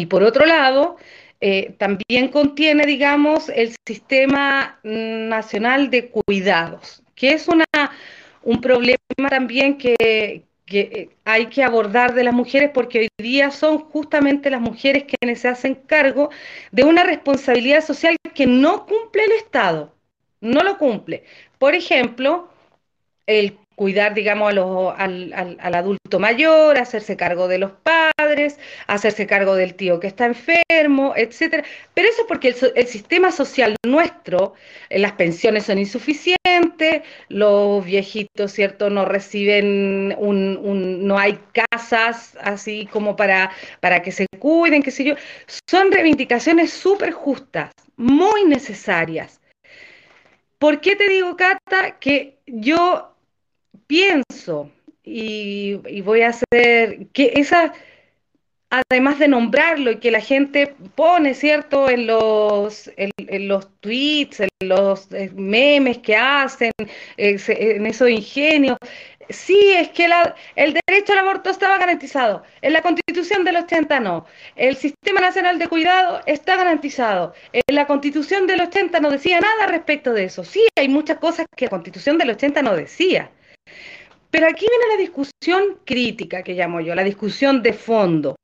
[0.00, 0.96] y por otro lado,
[1.40, 7.66] eh, también contiene, digamos, el Sistema Nacional de Cuidados, que es una,
[8.42, 13.50] un problema también que, que eh, hay que abordar de las mujeres porque hoy día
[13.50, 16.30] son justamente las mujeres quienes se hacen cargo
[16.72, 19.94] de una responsabilidad social que no cumple el Estado,
[20.40, 21.24] no lo cumple.
[21.58, 22.48] Por ejemplo,
[23.26, 24.48] el cuidar, digamos,
[24.96, 30.24] al, al, adulto mayor, hacerse cargo de los padres, hacerse cargo del tío que está
[30.24, 31.62] enfermo, etcétera.
[31.94, 34.54] Pero eso es porque el, sistema social nuestro,
[34.88, 38.88] eh, las pensiones son insuficientes, los viejitos, ¿cierto?
[38.88, 41.38] No reciben un, no hay
[41.70, 45.14] casas así como para, para que se cuiden, qué sé yo.
[45.68, 49.38] Son reivindicaciones súper justas, muy necesarias.
[50.58, 53.15] ¿Por qué te digo, Cata, que yo
[53.86, 54.70] pienso
[55.06, 57.72] y, voy a hacer que esa,
[58.70, 64.48] además de nombrarlo y que la gente pone, ¿cierto?, en los, en, los tweets, en
[64.60, 66.72] los eh, memes que hacen,
[67.16, 68.76] eh, en esos ingenios.
[69.28, 70.08] Sí, es que
[70.54, 72.44] el derecho al aborto estaba garantizado.
[72.62, 74.26] En la constitución del 80 no.
[74.54, 77.34] El Sistema Nacional de Cuidado está garantizado.
[77.52, 80.44] En la constitución del 80 no decía nada respecto de eso.
[80.44, 83.30] Sí, hay muchas cosas que la constitución del 80 no decía.
[84.30, 88.36] Pero aquí viene la discusión crítica, que llamo yo, la discusión de fondo.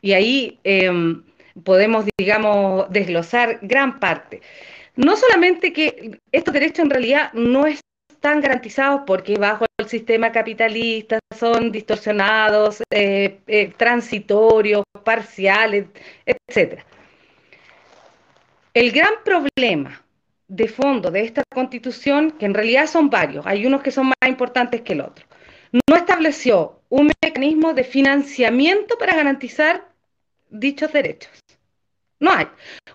[0.00, 1.22] Y ahí em,
[1.62, 4.40] podemos, digamos, desglosar gran parte.
[4.96, 11.18] No solamente que estos derechos en realidad no están garantizados porque bajo el sistema capitalista
[11.36, 15.86] son distorsionados, eh, eh, transitorios, parciales,
[16.24, 16.80] etc.
[18.72, 20.03] El gran problema
[20.54, 24.28] de fondo de esta constitución, que en realidad son varios, hay unos que son más
[24.28, 25.26] importantes que el otro,
[25.88, 29.88] no estableció un mecanismo de financiamiento para garantizar
[30.50, 31.32] dichos derechos.
[32.20, 32.46] No hay.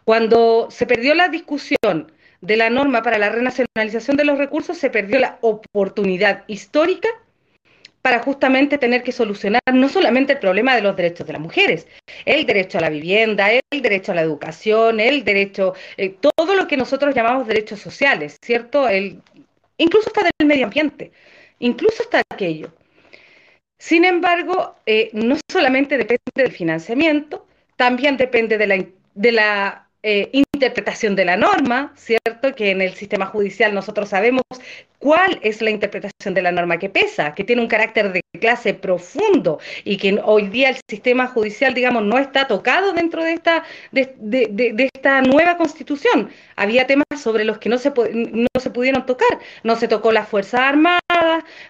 [0.06, 4.89] Cuando se perdió la discusión de la norma para la renacionalización de los recursos, se
[4.89, 7.10] perdió la oportunidad histórica
[8.01, 11.88] para justamente tener que solucionar no solamente el problema de los derechos de las mujeres,
[12.25, 16.67] el derecho a la vivienda, el derecho a la educación, el derecho, eh, todo lo
[16.67, 18.88] que nosotros llamamos derechos sociales, ¿cierto?
[18.88, 19.21] El,
[19.77, 21.12] incluso hasta del medio ambiente,
[21.59, 22.71] incluso hasta aquello.
[23.77, 30.29] Sin embargo, eh, no solamente depende del financiamiento, también depende de la, de la eh,
[30.31, 32.55] interpretación de la norma, ¿cierto?
[32.55, 34.43] Que en el sistema judicial nosotros sabemos
[34.99, 38.73] cuál es la interpretación de la norma que pesa, que tiene un carácter de clase
[38.73, 43.63] profundo y que hoy día el sistema judicial, digamos, no está tocado dentro de esta,
[43.91, 46.29] de, esta nueva constitución.
[46.55, 49.39] Había temas sobre los que no se, no se pudieron tocar.
[49.63, 50.62] No se tocó las Fuerzas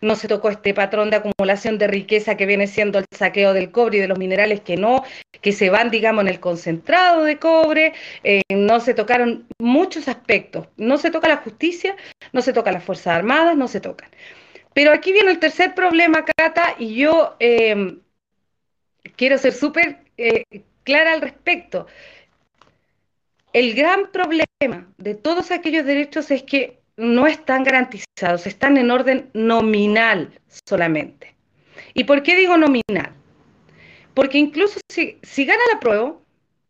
[0.01, 3.71] No se tocó este patrón de acumulación de riqueza que viene siendo el saqueo del
[3.71, 5.03] cobre y de los minerales que no,
[5.41, 7.93] que se van, digamos, en el concentrado de cobre,
[8.23, 10.67] eh, no se tocaron muchos aspectos.
[10.77, 11.95] No se toca la justicia,
[12.33, 14.09] no se toca las Fuerzas Armadas, no se tocan.
[14.73, 17.99] Pero aquí viene el tercer problema, Cata, y yo em,
[19.15, 20.43] quiero ser súper eh,
[20.83, 21.87] clara al respecto.
[23.53, 29.29] El gran problema de todos aquellos derechos es que no están garantizados, están en orden
[29.33, 30.31] nominal
[30.65, 31.35] solamente.
[31.93, 33.13] ¿Y por qué digo nominal?
[34.13, 36.13] Porque incluso si, si gana la prueba,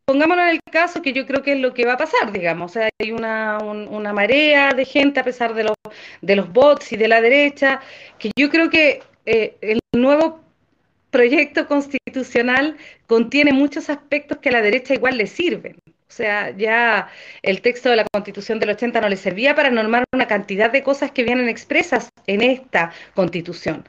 [0.05, 2.71] pongámonos en el caso que yo creo que es lo que va a pasar, digamos.
[2.71, 3.59] O sea, hay una,
[4.13, 5.75] marea de gente a pesar de los,
[6.21, 7.81] de los bots y de la derecha,
[8.17, 10.41] que yo creo que eh, el nuevo
[11.09, 12.77] proyecto constitucional
[13.07, 15.75] contiene muchos aspectos que a la derecha igual le sirven.
[16.09, 17.09] O sea, ya
[17.43, 20.81] el texto de la Constitución del 80 no le servía para normar una cantidad de
[20.81, 23.87] cosas que vienen expresas en esta Constitución,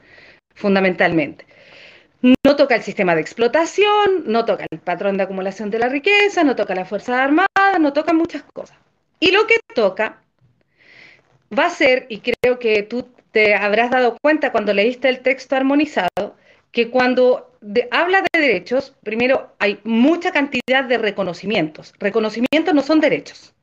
[0.53, 1.45] fundamentalmente.
[2.45, 6.43] no toca el sistema de explotación, no toca el patrón de acumulación de la riqueza,
[6.43, 8.77] no toca la Fuerza Armada, no toca muchas cosas.
[9.19, 10.21] Y lo que toca
[11.57, 15.55] va a ser, y creo que tú te habrás dado cuenta cuando leíste el texto
[15.55, 16.35] armonizado,
[16.71, 17.51] que cuando
[17.91, 21.93] habla de derechos, primero hay mucha cantidad de reconocimientos.
[21.99, 23.53] Reconocimientos no son derechos.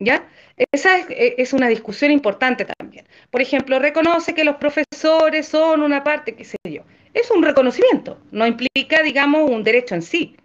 [0.00, 0.28] ¿Ya?
[0.72, 3.06] Esa e, es, una discusión importante también.
[3.30, 6.82] Por ejemplo, reconoce que los profesores son una parte, qué sé yo.
[7.14, 10.36] Es un reconocimiento, no implica, digamos, un derecho en sí.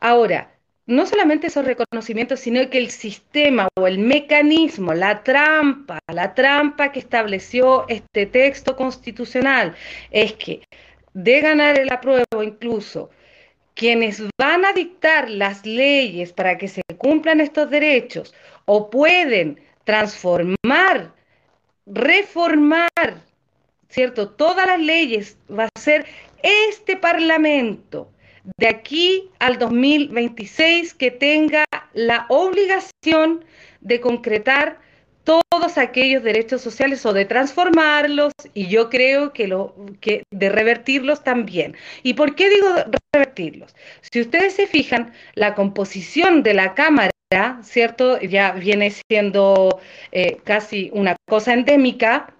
[0.00, 0.51] Ahora,
[0.86, 6.92] no solamente esos reconocimientos, sino que el sistema o el mecanismo, la trampa, la trampa
[6.92, 9.74] que estableció este texto constitucional
[10.10, 10.62] es que
[11.14, 13.10] de ganar el apruebo incluso
[13.74, 21.12] quienes van a dictar las leyes para que se cumplan estos derechos o pueden transformar,
[21.86, 23.22] reformar,
[23.88, 24.30] ¿cierto?
[24.30, 26.06] Todas las leyes va a ser
[26.42, 28.10] este Parlamento
[28.56, 33.44] de aquí al 2026 que tenga la obligación
[33.80, 34.80] de concretar
[35.24, 41.22] todos aquellos derechos sociales o de transformarlos y yo creo que, lo, que de revertirlos
[41.22, 41.76] también.
[42.02, 42.68] ¿Y por qué digo
[43.12, 43.74] revertirlos?
[44.00, 47.12] Si ustedes se fijan, la composición de la Cámara,
[47.62, 48.20] ¿cierto?
[48.20, 49.80] Ya viene siendo
[50.10, 52.34] eh, casi una cosa endémica.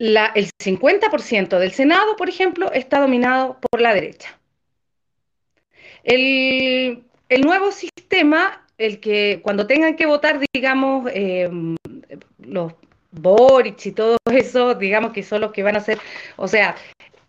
[0.00, 4.40] La, el 50% del Senado, por ejemplo, está dominado por la derecha.
[6.02, 7.04] El,
[7.42, 11.76] nuevo sistema el que cuando tengan que votar, digamos, em,
[12.38, 12.72] los
[13.10, 15.98] Boric y todo eso, digamos que son los que van a ser,
[16.36, 16.76] o sea,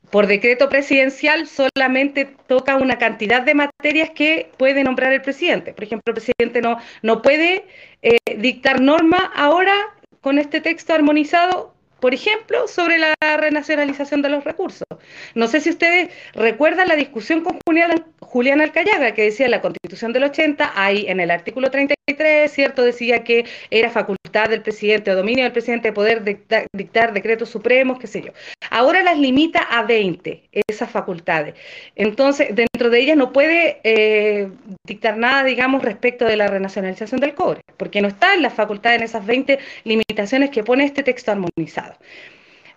[0.09, 5.73] por decreto presidencial solamente toca una cantidad de materias que puede nombrar el presidente.
[5.73, 7.65] Por ejemplo, el presidente no, no puede
[8.01, 9.75] eh, dictar norma ahora
[10.21, 14.87] con este texto armonizado por ejemplo, sobre la renacionalización de los recursos.
[15.35, 20.11] No sé si ustedes recuerdan la discusión con Julián, Julián Alcayaga, que decía la Constitución
[20.11, 22.83] del 80, ahí en el artículo 33, ¿cierto?
[22.83, 28.07] Decía que era facultad del presidente o dominio del presidente poder dictar, decretos supremos, qué
[28.07, 28.31] sé yo.
[28.69, 31.55] Ahora las limita a 20, esas facultades.
[31.95, 34.49] Entonces, dentro de ellas no puede eh,
[34.85, 38.99] dictar nada, digamos, respecto de la renacionalización del cobre, porque no está en las facultades
[38.99, 41.90] en esas 20 limitaciones que pone este texto armonizado.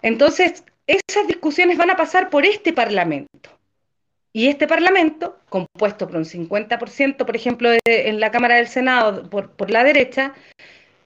[0.02, 3.50] Entonces, esas discusiones van a pasar por este Parlamento.
[4.32, 9.70] Y este Parlamento, compuesto por un 50%, por ejemplo, en la Cámara del Senado por,
[9.70, 10.34] la derecha,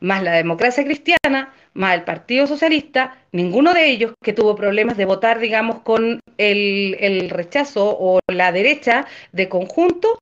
[0.00, 5.04] más la democracia cristiana, más el Partido Socialista, ninguno de ellos que tuvo problemas de
[5.04, 10.18] votar, digamos, con el, el rechazo o la derecha de conjunto,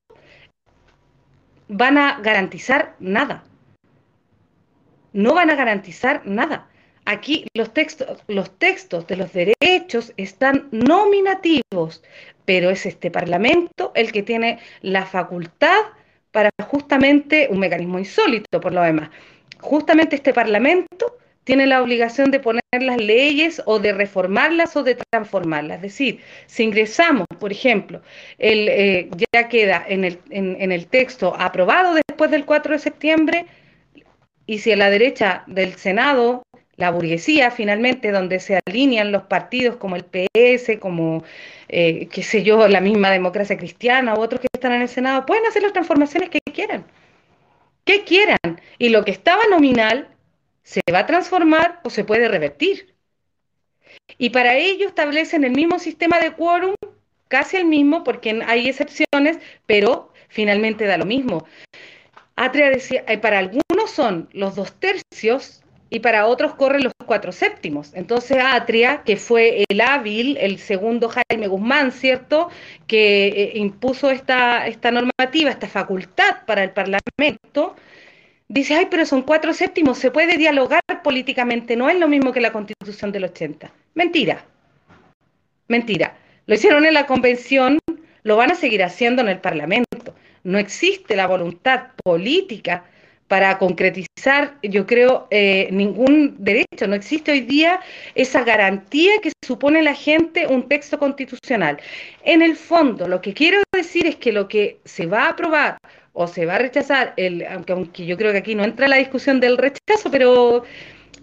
[1.69, 3.45] van a garantizar nada.
[5.13, 6.67] No van a garantizar nada.
[7.09, 12.03] Aquí los textos, los textos de los derechos están nominativos,
[12.43, 15.79] pero es este Parlamento el que tiene la facultad
[16.33, 19.09] para justamente un mecanismo insólito por lo demás.
[19.61, 24.97] Justamente este Parlamento tiene la obligación de poner las leyes o de reformarlas o de
[25.09, 25.77] transformarlas.
[25.77, 28.01] Es decir, si ingresamos, por ejemplo,
[28.37, 33.45] el, eh, ya queda en el, en el texto aprobado después del 4 de septiembre,
[34.45, 36.43] y si a la derecha del Senado
[36.77, 41.23] la burguesía finalmente, donde se alinean los partidos como el PS, como,
[41.67, 45.25] eh, qué sé yo, la misma democracia cristiana u otros que están en el Senado,
[45.25, 46.85] pueden hacer las transformaciones que quieran,
[47.83, 48.61] que quieran.
[48.77, 50.07] Y lo que estaba nominal
[50.63, 52.93] se va a transformar o se puede revertir.
[54.19, 56.75] Y para ello establecen el mismo sistema de quórum,
[57.27, 61.47] casi el mismo, porque hay excepciones, pero finalmente da lo mismo.
[62.35, 67.31] Atria decía, eh, para algunos son los dos tercios y para otros corren los cuatro
[67.31, 67.91] séptimos.
[67.93, 72.49] Entonces Atria, que fue el hábil, el segundo Jaime Guzmán, ¿cierto?,
[72.87, 77.75] que eh, impuso esta, esta normativa, esta facultad para el Parlamento,
[78.47, 82.41] dice, ay, pero son cuatro séptimos, se puede dialogar políticamente, no es lo mismo que
[82.41, 83.71] la constitución del 80.
[83.93, 84.45] Mentira,
[85.67, 86.17] mentira.
[86.45, 87.79] Lo hicieron en la convención,
[88.23, 90.15] lo van a seguir haciendo en el Parlamento.
[90.43, 92.85] No existe la voluntad política
[93.27, 96.87] para concretizar, yo creo, eh, ningún derecho.
[96.87, 97.79] No existe hoy día
[98.15, 101.79] esa garantía que supone la gente un texto constitucional.
[102.23, 105.77] En el fondo, lo que quiero decir es que lo que se va a aprobar
[106.13, 108.95] o se va a rechazar, el, aunque, aunque yo creo que aquí no entra la
[108.95, 110.63] discusión del rechazo, pero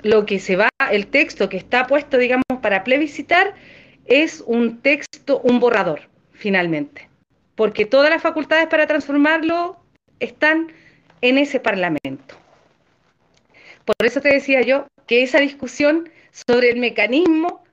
[0.03, 3.55] lo que se va, el texto que está puesto, digamos, para plebiscitar,
[4.05, 6.03] es un texto, un borrador,
[6.33, 7.09] finalmente.
[7.55, 9.79] Porque todas las facultades para transformarlo
[10.21, 10.73] están
[11.25, 12.37] en ese Parlamento.
[13.87, 17.65] Por eso te decía yo que esa discusión sobre el mecanismo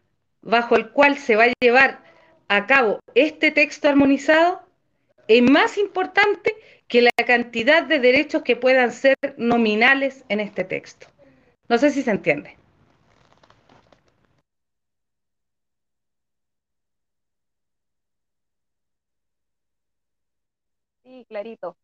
[0.41, 2.01] bajo el cual se va a llevar
[2.47, 4.61] a cabo este texto armonizado
[5.27, 6.55] es más importante
[6.87, 11.07] que la cantidad de derechos que puedan ser nominales en este texto.
[11.69, 12.57] No sé si se entiende.
[21.03, 21.77] Sí, clarito.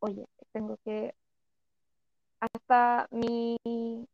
[0.00, 1.14] Oye, tengo que...
[2.40, 3.56] Hasta mi...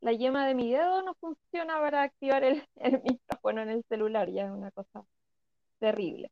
[0.01, 4.31] la yema de mi dedo no funciona para activar el, el micrófono en el celular,
[4.31, 5.05] ya es una cosa
[5.81, 6.31] terrible.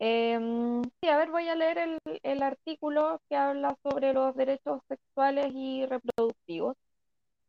[0.00, 4.80] Em, sí, a ver, voy a leer el, el artículo que habla sobre los derechos
[4.88, 6.76] sexuales y reproductivos.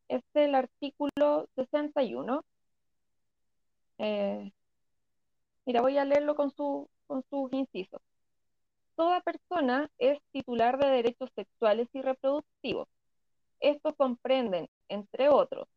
[0.10, 2.43] Es el artículo 61.
[4.00, 4.52] Eh,
[5.66, 8.02] mira, voy a leerlo con, su, con sus incisos.
[9.00, 12.89] Toda persona es titular de derechos sexuales y reproductivos.
[13.62, 15.70] Estos comprenden, entre otros,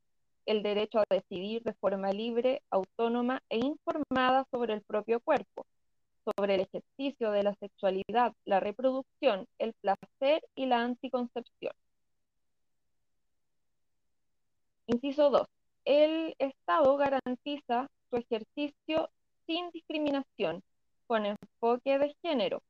[0.44, 5.66] el derecho a decidir de forma libre, autónoma e informada sobre el propio cuerpo,
[6.24, 11.74] sobre el ejercicio de la sexualidad, la reproducción, el placer y la anticoncepción.
[14.88, 15.46] Inciso 2.
[15.84, 19.10] El Estado garantiza su ejercicio
[19.46, 20.64] sin discriminación,
[21.06, 22.64] con enfoque de género,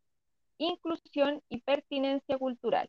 [0.62, 2.88] inclusión y pertinencia cultural,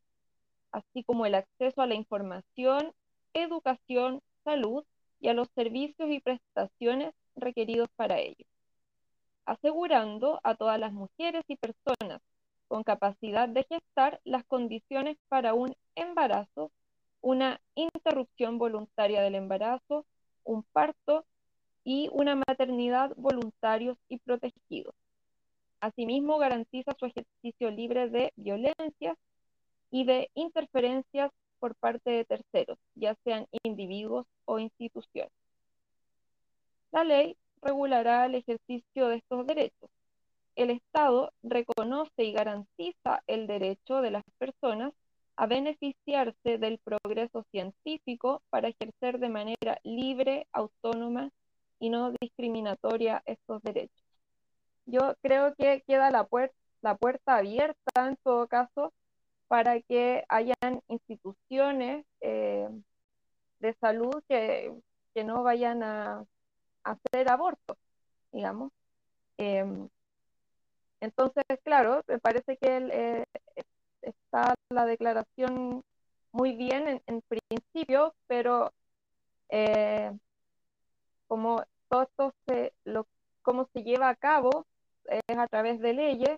[0.72, 2.94] así como el acceso a la información,
[3.34, 4.84] educación, salud
[5.20, 8.46] y a los servicios y prestaciones requeridos para ello,
[9.46, 12.22] asegurando a todas las mujeres y personas
[12.68, 16.72] con capacidad de gestar las condiciones para un embarazo,
[17.22, 20.06] una interrupción voluntaria del embarazo,
[20.44, 21.26] un parto
[21.84, 24.96] y una maternidad voluntarios y protegidos.
[25.84, 29.18] Asimismo, garantiza su ejercicio libre de violencias
[29.92, 31.30] y de interferencias
[31.60, 35.34] por parte de terceros, ya sean individuos o instituciones.
[36.94, 39.90] La ley regulará el ejercicio de estos derechos.
[40.56, 44.94] El Estado reconoce y garantiza el derecho de las personas
[45.36, 51.30] a beneficiarse del progreso científico para ejercer de manera libre, autónoma
[51.78, 54.03] y no discriminatoria estos derechos.
[54.86, 56.28] Yo creo que queda la,
[56.82, 58.94] la puerta abierta en todo caso
[59.48, 62.68] para que hayan instituciones eh,
[63.60, 64.74] de salud que,
[65.24, 66.26] no vayan a,
[66.84, 67.78] hacer abortos,
[68.32, 68.72] digamos.
[69.38, 69.90] Em,
[71.02, 73.26] entonces, claro, me parece que eh,
[74.02, 75.84] está la declaración
[76.32, 78.74] muy bien en, principio, pero
[79.50, 80.12] eh,
[81.28, 83.08] como todo esto se, lo,
[83.44, 84.66] cómo se lleva a cabo
[85.06, 86.38] es a través de leyes,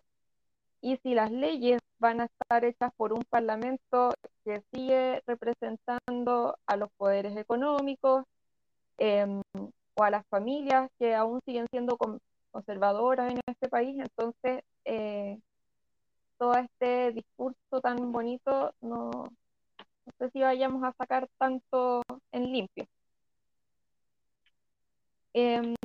[0.82, 4.12] y si las leyes van a estar hechas por un parlamento
[4.44, 8.26] que sigue representando a los poderes económicos
[8.98, 9.42] em,
[9.96, 11.98] o a las familias que aún siguen siendo
[12.52, 15.40] conservadoras en este país, entonces eh,
[16.38, 19.10] todo este discurso tan bonito no,
[20.06, 22.86] no sé si vayamos a sacar tanto en limpio.
[25.34, 25.76] Em,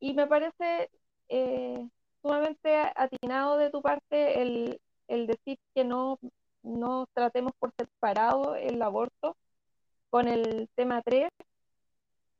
[0.00, 0.90] y me parece
[1.28, 1.88] eh,
[2.22, 4.80] sumamente atinado de tu parte el,
[5.26, 6.18] decir que no,
[6.62, 9.36] no tratemos por separado el aborto
[10.10, 11.28] con el tema 3,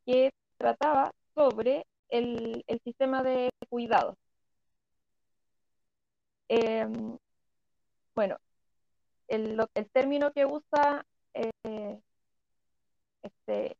[0.06, 4.16] que trataba sobre el, sistema de cuidado.
[6.48, 7.18] Em,
[8.14, 8.38] bueno,
[9.28, 11.04] el, el, término que usa,
[11.34, 12.00] eh,
[13.22, 13.76] este,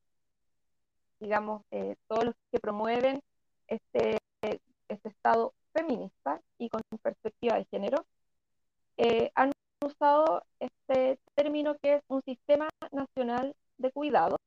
[1.21, 3.21] digamos, eh, todos los que promueven
[3.69, 8.05] este, este estado feminista y con perspectiva de género,
[8.97, 9.53] eh, han
[9.85, 14.39] usado este término que es un sistema nacional de cuidados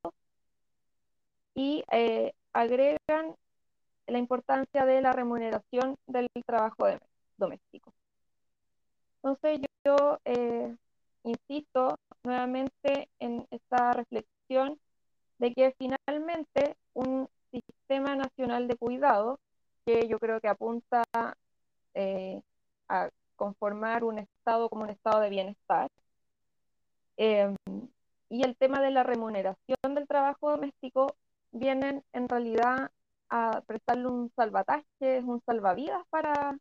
[1.56, 3.36] y eh, agregan
[4.08, 6.86] la importancia de la remuneración del trabajo
[7.38, 7.94] doméstico.
[9.24, 10.76] Entonces yo, eh,
[11.24, 14.80] insisto nuevamente en esta reflexión
[15.38, 19.40] de que finalmente un sistema nacional de cuidados
[19.86, 21.04] que yo creo que apunta
[21.94, 22.42] eh,
[22.88, 25.90] a conformar un Estado como un Estado de bienestar.
[27.18, 27.56] Em,
[28.30, 31.16] y el tema de la remuneración del trabajo doméstico
[31.52, 32.92] vienen en realidad
[33.30, 36.58] a prestarle un salvataje, un salvavidas para,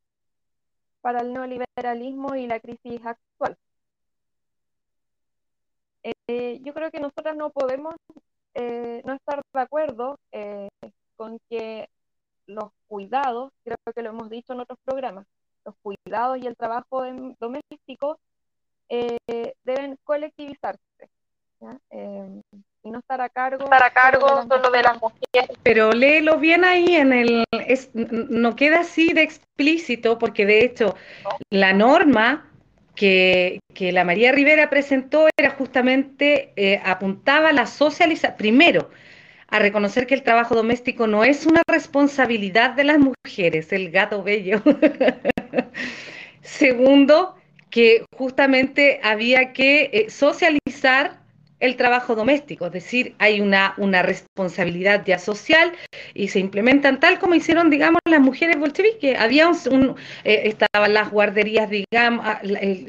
[1.01, 3.57] para el neoliberalismo y la crisis actual.
[6.03, 7.95] Eh, yo creo que nosotras no podemos
[8.55, 10.19] eh, no estar de acuerdo
[11.17, 11.89] con que
[12.47, 15.25] los cuidados, creo que lo hemos dicho en otros programas,
[15.65, 17.05] los cuidados y el trabajo
[17.39, 18.19] doméstico
[18.89, 19.17] eh,
[19.63, 20.81] deben colectivizarse.
[21.91, 22.43] Em,
[22.83, 25.59] y no estar a cargo, estar a cargo solo de las solo de las mujeres.
[25.63, 30.97] Pero léelo bien ahí en el, es, no queda así de explícito, porque de hecho
[31.51, 32.51] la norma
[32.95, 38.91] que, que la María Rivera presentó era justamente, eh, apuntaba a la socialización, primero,
[39.51, 44.23] a reconocer que el trabajo doméstico no es una responsabilidad de las mujeres, el gato
[44.23, 44.63] bello.
[46.43, 47.35] Segundo,
[47.69, 51.20] que justamente había que eh, socializar
[51.61, 55.73] el trabajo doméstico, es decir, hay una, una responsabilidad ya social
[56.15, 59.19] y se implementan tal como hicieron, digamos, las mujeres bolcheviques.
[59.19, 59.95] Había un,
[60.25, 62.41] eh, estaban las guarderías, digamos, ah,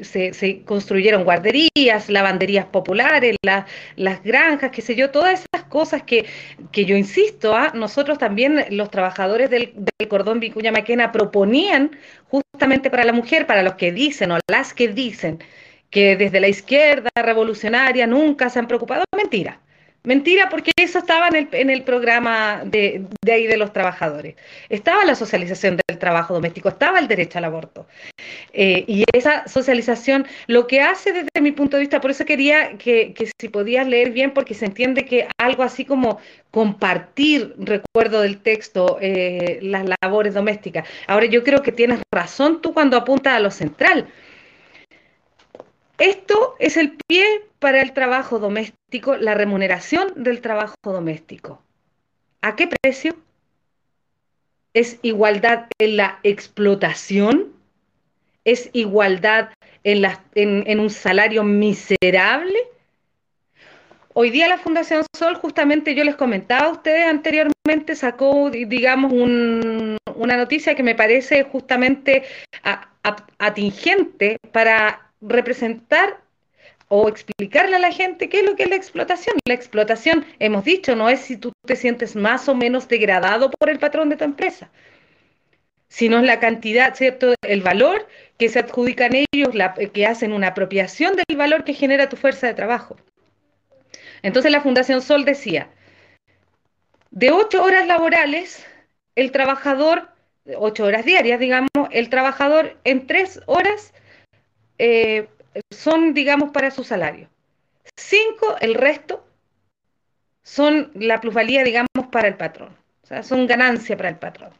[0.02, 3.66] se, se, construyeron guarderías, lavanderías populares, la,
[3.96, 6.24] las granjas, qué sé yo, todas esas cosas que,
[6.72, 7.72] que yo insisto, ¿ah?
[7.74, 11.90] nosotros también, los trabajadores del, del cordón Vicuña Maquena, proponían
[12.28, 15.42] justamente para la mujer, para los que dicen o las que dicen,
[15.92, 19.04] que desde la izquierda revolucionaria nunca se han preocupado.
[19.14, 19.60] Mentira.
[20.04, 24.34] Mentira porque eso estaba en el, en el programa de, de, ahí de los trabajadores.
[24.68, 27.86] Estaba la socialización del trabajo doméstico, estaba el derecho al aborto.
[28.52, 32.78] Eh, y esa socialización lo que hace desde mi punto de vista, por eso quería
[32.78, 36.18] que, que, si podías leer bien, porque se entiende que algo así como
[36.50, 40.88] compartir, recuerdo del texto, eh, las labores domésticas.
[41.06, 44.08] Ahora yo creo que tienes razón tú cuando apuntas a lo central
[46.02, 47.24] esto es el pie
[47.60, 51.62] para el trabajo doméstico, la remuneración del trabajo doméstico.
[52.40, 53.16] ¿A qué precio?
[54.74, 57.52] ¿Es igualdad en la explotación?
[58.44, 59.50] ¿Es igualdad
[59.84, 62.58] en, un salario miserable?
[64.12, 69.96] Hoy día la Fundación Sol, justamente yo les comentaba a ustedes anteriormente, sacó, digamos, un,
[70.16, 72.24] una noticia que me parece justamente
[73.38, 76.20] atingente para representar
[76.88, 79.36] o explicarle a la gente qué es lo que es la explotación.
[79.46, 83.70] La explotación, hemos dicho, no es si tú te sientes más o menos degradado por
[83.70, 84.70] el patrón de tu empresa,
[85.88, 87.34] sino es la cantidad, ¿cierto?
[87.42, 88.06] El valor
[88.36, 92.46] que se adjudican ellos, la, que hacen una apropiación del valor que genera tu fuerza
[92.46, 92.96] de trabajo.
[94.22, 95.70] Entonces la Fundación Sol decía,
[97.10, 98.66] de ocho horas laborales,
[99.16, 100.08] el trabajador,
[100.56, 103.92] ocho horas diarias, digamos, el trabajador en tres horas
[104.84, 105.28] eh,
[105.70, 107.28] son, digamos, para su salario.
[107.96, 109.24] Cinco, el resto,
[110.42, 112.70] son la plusvalía, digamos, para el patrón.
[113.04, 114.50] O sea, son ganancia para el patrón.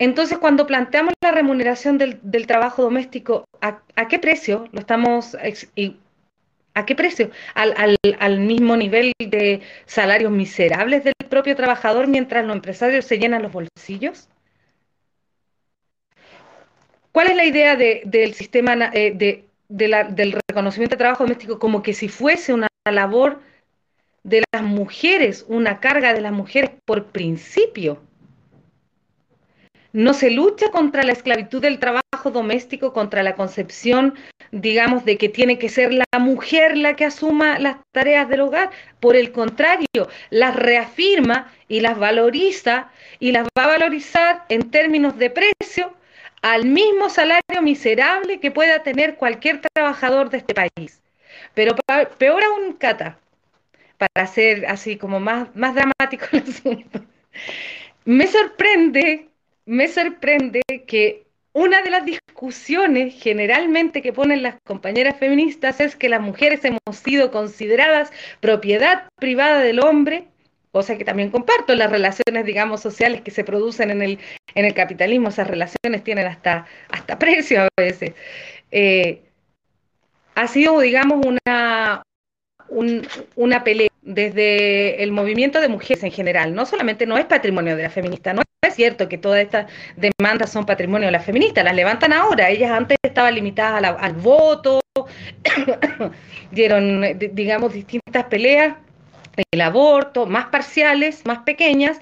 [0.00, 5.36] Entonces, cuando planteamos la remuneración del, del trabajo doméstico, ¿a, ¿a, qué precio lo estamos...
[6.74, 7.30] ¿A qué precio?
[7.54, 13.18] ¿Al, al, al mismo nivel de salarios miserables del propio trabajador mientras los empresarios se
[13.18, 14.28] llenan los bolsillos?
[17.12, 21.94] ¿Cuál es la idea de, del sistema eh, del reconocimiento de trabajo doméstico como que
[21.94, 23.40] si fuese una labor
[24.22, 28.00] de las mujeres, una carga de las mujeres por principio?
[29.92, 34.14] No se lucha contra la esclavitud del trabajo doméstico, contra la concepción,
[34.52, 38.70] digamos, de que tiene que ser la mujer la que asuma las tareas del hogar.
[39.00, 45.18] Por el contrario, las reafirma y las valoriza y las va a valorizar en términos
[45.18, 45.92] de precio
[46.42, 51.02] al mismo salario miserable que pueda tener cualquier trabajador de este país.
[51.54, 51.74] Pero
[52.18, 53.18] peor aún, Cata,
[53.98, 57.04] para hacer así como más, más dramático el asunto,
[58.04, 59.28] me sorprende,
[59.66, 66.08] me sorprende que una de las discusiones generalmente que ponen las compañeras feministas es que
[66.08, 70.29] las mujeres hemos sido consideradas propiedad privada del hombre
[70.72, 74.18] cosa que también comparto, las relaciones, digamos, sociales que se producen en el,
[74.54, 78.12] en el capitalismo, esas relaciones tienen hasta, hasta precio a veces.
[78.70, 79.22] Eh,
[80.34, 82.02] ha sido, digamos, una,
[82.68, 83.06] un,
[83.36, 86.54] una pelea desde el movimiento de mujeres en general.
[86.54, 90.50] No solamente no es patrimonio de la feminista, no es cierto que todas estas demandas
[90.50, 92.48] son patrimonio de la feminista, las levantan ahora.
[92.48, 94.80] Ellas antes estaban limitadas al voto,
[96.50, 98.76] dieron, digamos, distintas peleas
[99.50, 102.00] el aborto, más parciales, más pequeñas,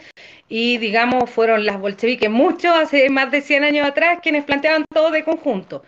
[0.49, 5.11] y digamos fueron las bolcheviques, mucho hace más de 100 años atrás, quienes planteaban todo
[5.11, 5.83] de conjunto.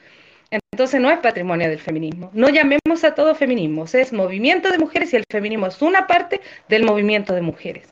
[0.51, 2.31] Entonces no es patrimonio del feminismo.
[2.35, 6.41] No llamemos a todo feminismo, es movimiento de mujeres y el feminismo es una parte
[6.69, 7.89] del movimiento de mujeres.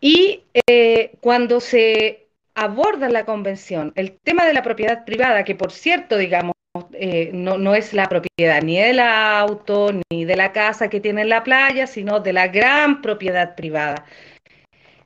[0.00, 5.70] Y eh, cuando se aborda la convención el tema de la propiedad privada, que por
[5.72, 6.51] cierto, digamos,
[6.94, 11.20] eh, no, no, es la propiedad ni del auto, ni de la casa que tiene
[11.22, 14.06] en la playa, sino de la gran propiedad privada.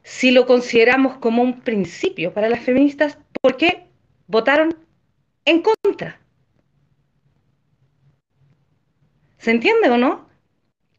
[0.05, 3.89] Si lo consideramos como un principio para las feministas, ¿por qué
[4.29, 4.77] votaron
[5.45, 6.21] en contra?
[9.39, 10.29] ¿Se entiende o no?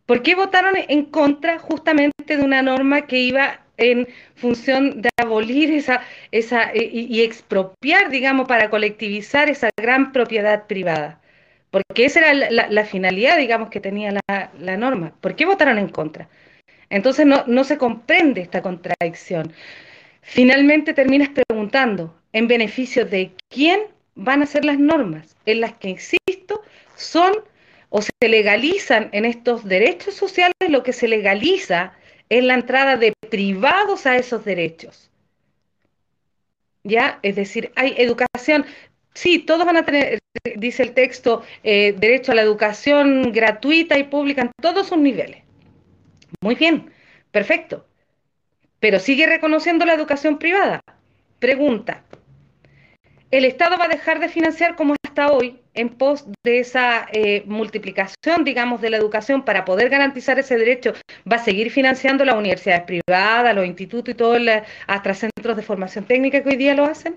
[0.06, 5.72] ¿Por qué votaron en contra justamente de una norma que iba en función de abolir
[5.72, 6.02] esa,
[6.32, 11.22] esa y, y expropiar, digamos, para colectivizar esa gran propiedad privada?
[11.72, 12.34] Porque esa era
[12.70, 15.14] la finalidad, digamos, que tenía la, la, norma.
[15.22, 16.30] ¿Por qué votaron en contra?
[16.90, 19.52] Entonces no, no se comprende esta contradicción.
[20.22, 23.82] Finalmente terminas preguntando, ¿en beneficio de quién
[24.16, 25.36] van a ser las normas?
[25.46, 26.62] En las que, insisto,
[26.96, 27.34] son
[27.90, 31.94] o se legalizan en estos derechos sociales, lo que se legaliza
[32.30, 35.10] es la entrada de privados a esos derechos.
[36.84, 37.20] ¿Ya?
[37.22, 38.66] Es decir, hay educación.
[39.14, 40.20] Sí, todos van a tener,
[40.56, 45.44] dice el texto, eh, derecho a la educación gratuita y pública en todos sus niveles.
[46.42, 46.92] Muy bien,
[47.32, 47.86] perfecto.
[48.80, 50.82] Pero sigue reconociendo la educación privada.
[51.40, 52.04] Pregunta,
[53.32, 57.44] ¿el Estado va a dejar de financiar como hasta hoy en pos de esa eh,
[57.48, 60.94] multiplicación, digamos, de la educación para poder garantizar ese derecho?
[61.30, 65.64] ¿Va a seguir financiando las universidades privadas, los institutos y todos los hasta centros de
[65.64, 67.16] formación técnica que hoy día lo hacen?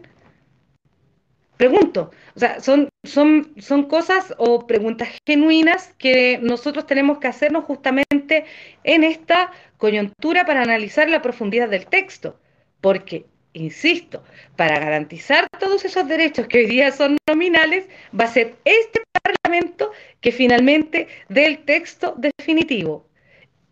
[1.58, 7.64] Pregunto, o sea, son, son, son cosas o preguntas genuinas que nosotros tenemos que hacernos
[7.64, 8.46] justamente
[8.82, 12.40] en esta coyuntura para analizar la profundidad del texto,
[12.80, 14.22] porque, insisto,
[14.56, 17.86] para garantizar todos esos derechos que hoy día son nominales,
[18.18, 23.06] va a ser este Parlamento que finalmente dé el texto definitivo.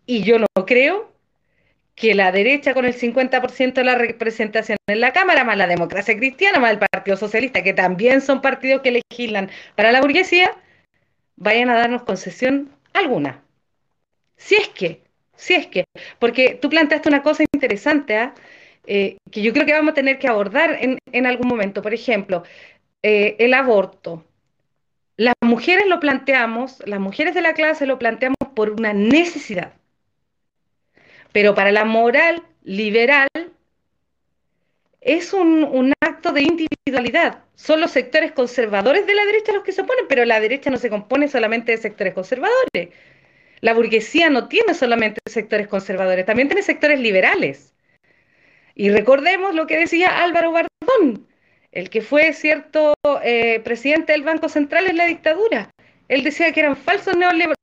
[0.05, 1.11] Y yo no creo
[1.95, 6.15] que la derecha con el 50% de la representación en la Cámara, más la democracia
[6.17, 10.57] cristiana, más el Partido Socialista, que también son partidos que legislan para la burguesía,
[11.35, 13.43] vayan a darnos concesión alguna.
[14.37, 15.03] Si es que,
[15.35, 15.85] si es que,
[16.19, 18.31] porque tú planteaste una cosa interesante, ¿eh?
[18.91, 21.81] Eh, que yo creo que vamos a tener que abordar en, algún momento.
[21.81, 22.43] Por ejemplo,
[23.03, 24.25] eh, el aborto.
[25.15, 29.73] Las mujeres lo planteamos, las mujeres de la clase lo planteamos por una necesidad
[31.31, 33.27] pero para la moral liberal
[35.01, 37.43] es un, un, acto de individualidad.
[37.55, 40.77] Son los sectores conservadores de la derecha los que se oponen, pero la derecha no
[40.77, 42.89] se compone solamente de sectores conservadores.
[43.61, 47.73] La burguesía no tiene solamente sectores conservadores, también tiene sectores liberales.
[48.79, 51.27] Y recordemos lo que decía Álvaro Bardón,
[51.73, 52.93] el que fue cierto
[53.25, 55.69] eh, presidente del Banco Central en la dictadura.
[56.07, 57.13] Él decía que eran falsos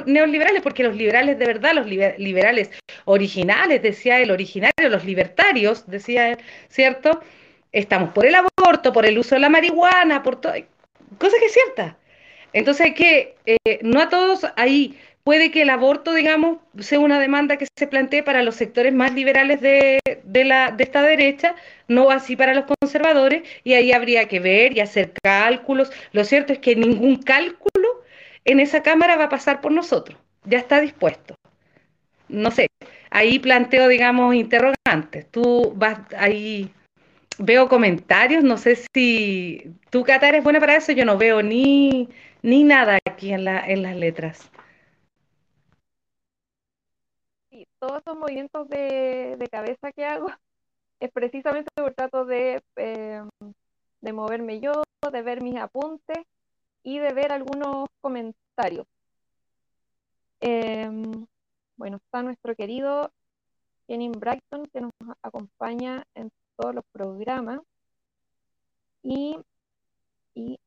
[0.04, 2.70] neoliberales, porque los liberales de verdad, los liberales
[3.06, 6.38] originales, decía él, originarios, los libertarios, decía él,
[6.68, 7.22] ¿cierto?
[7.72, 10.52] Estamos por el aborto, por el uso de la marihuana, por todo,
[11.16, 11.96] cosa que es cierta.
[12.52, 17.18] Entonces hay que, eh, no a todos ahí, puede que el aborto, digamos, sea una
[17.18, 21.56] demanda que se plantee para los sectores más liberales de, de, la, de esta derecha,
[21.88, 25.90] no así para los conservadores, y ahí habría que ver y hacer cálculos.
[26.12, 28.04] Lo cierto es que ningún cálculo
[28.44, 31.34] en esa cámara va a pasar por nosotros, ya está dispuesto.
[32.28, 32.68] No sé,
[33.10, 35.28] ahí planteo, digamos, interrogantes.
[35.32, 36.70] Tú vas ahí,
[37.38, 42.08] veo comentarios, no sé si tú, Cata, eres buena para eso, yo no veo ni,
[42.42, 44.50] ni nada aquí en, la, en las letras.
[47.50, 50.26] Sí, todos esos movimientos de, cabeza que hago
[51.00, 53.22] es precisamente por trato de, eh,
[54.00, 54.82] de moverme yo,
[55.12, 56.18] de ver mis apuntes
[56.82, 58.86] y de ver algunos comentarios.
[60.40, 60.90] Eh,
[61.76, 63.10] bueno, está nuestro querido
[63.86, 67.60] Kenny Brighton, que nos acompaña en todos los programas.
[69.02, 69.38] Y,
[70.34, 70.58] y,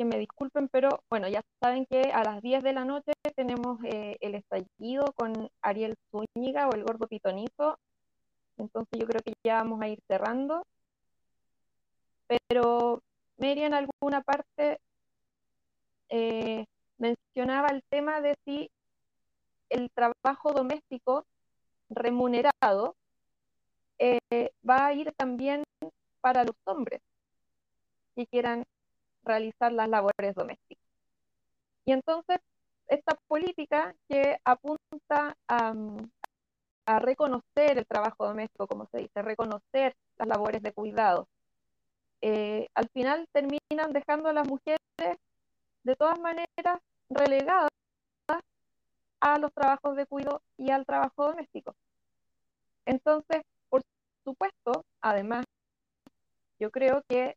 [0.00, 3.78] que me disculpen, pero bueno, ya saben que a las 10 de la noche tenemos
[3.84, 7.78] eh, el estallido con Ariel Zúñiga o el gordo pitonizo.
[8.56, 10.64] Entonces yo creo que ya vamos a ir cerrando.
[12.26, 13.02] Pero
[13.36, 14.80] Mary en alguna parte
[16.08, 16.64] eh,
[16.96, 18.70] mencionaba el tema de si
[19.68, 21.26] el trabajo doméstico
[21.90, 22.96] remunerado
[23.98, 25.62] eh, va a ir también
[26.22, 27.02] para los hombres
[28.16, 28.64] que quieran
[29.24, 30.84] realizar las labores domésticas.
[31.84, 32.38] Y entonces,
[32.88, 35.74] esta política que apunta a,
[36.86, 41.28] a reconocer el trabajo doméstico, como se dice, reconocer las labores de cuidado,
[42.22, 44.78] eh, al final terminan dejando a las mujeres
[45.84, 47.70] de todas maneras relegadas
[49.20, 51.74] a los trabajos de cuidado y al trabajo doméstico.
[52.86, 53.82] Entonces, por
[54.24, 55.44] supuesto, además,
[56.58, 57.36] yo creo que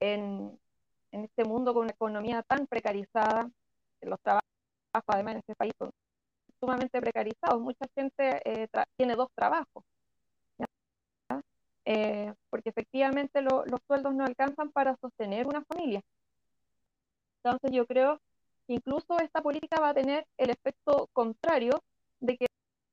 [0.00, 0.58] en,
[1.16, 3.50] en este mundo con una economía tan precarizada,
[4.02, 4.44] los trabajos
[5.06, 5.90] además en este país son
[6.60, 9.84] sumamente precarizados, mucha gente eh, tiene dos trabajos,
[11.84, 16.02] eh, porque efectivamente lo, los sueldos no alcanzan para sostener una familia.
[17.42, 18.20] Entonces yo creo
[18.66, 21.82] que incluso esta política va a tener el efecto contrario
[22.20, 22.46] de que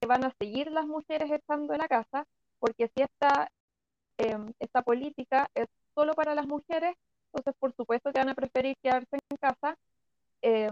[0.08, 2.26] van a seguir las mujeres estando en la casa,
[2.60, 3.50] porque si esta,
[4.18, 6.96] em, esta política es solo para las mujeres,
[7.34, 9.76] entonces por supuesto que van a preferir quedarse en casa
[10.42, 10.72] em,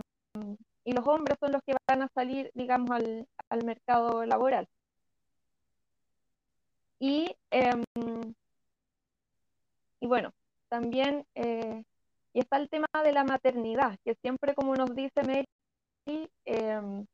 [0.84, 4.68] y los hombres son los que van a salir, digamos, al, al mercado laboral.
[7.00, 7.84] Y, em,
[10.00, 10.32] y bueno,
[10.70, 11.84] también eh,
[12.34, 17.06] y está el tema de la maternidad, que siempre como nos dice Mary, eh,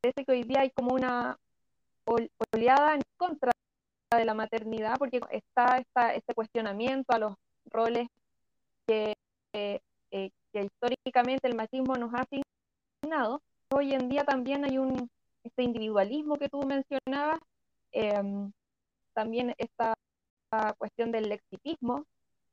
[0.00, 1.38] parece que hoy día hay como una
[2.04, 3.52] oleada en contra
[4.16, 7.34] de la maternidad, porque está, está este cuestionamiento a los
[7.66, 8.08] roles
[8.90, 9.14] que,
[9.52, 13.40] eh, que históricamente el machismo nos ha asignado.
[13.72, 15.08] Hoy en día también hay un
[15.44, 17.38] este individualismo que tú mencionabas,
[17.92, 18.52] em,
[19.14, 19.94] también esta
[20.76, 22.04] cuestión del lexitismo,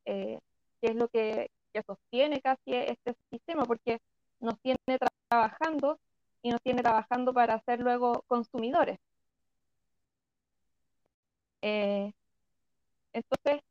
[0.04, 0.38] eh,
[0.80, 3.98] que es lo que, que, sostiene casi este sistema, porque
[4.40, 4.78] nos tiene
[5.28, 5.98] trabajando
[6.42, 8.98] y nos tiene trabajando para ser luego consumidores.
[11.62, 12.12] Eh,
[13.12, 13.62] entonces,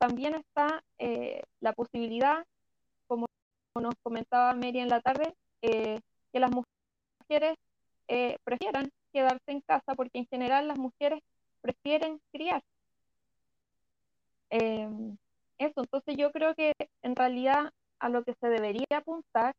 [0.00, 2.46] también está eh, la posibilidad,
[3.06, 3.26] como
[3.78, 6.00] nos comentaba Mary en la tarde, eh,
[6.32, 7.56] que las mujeres
[8.42, 11.22] prefieran quedarse en casa porque en general las mujeres
[11.60, 12.60] prefieren criar.
[14.50, 16.72] eso, entonces yo creo que
[17.02, 19.54] en realidad a lo que se debería apuntar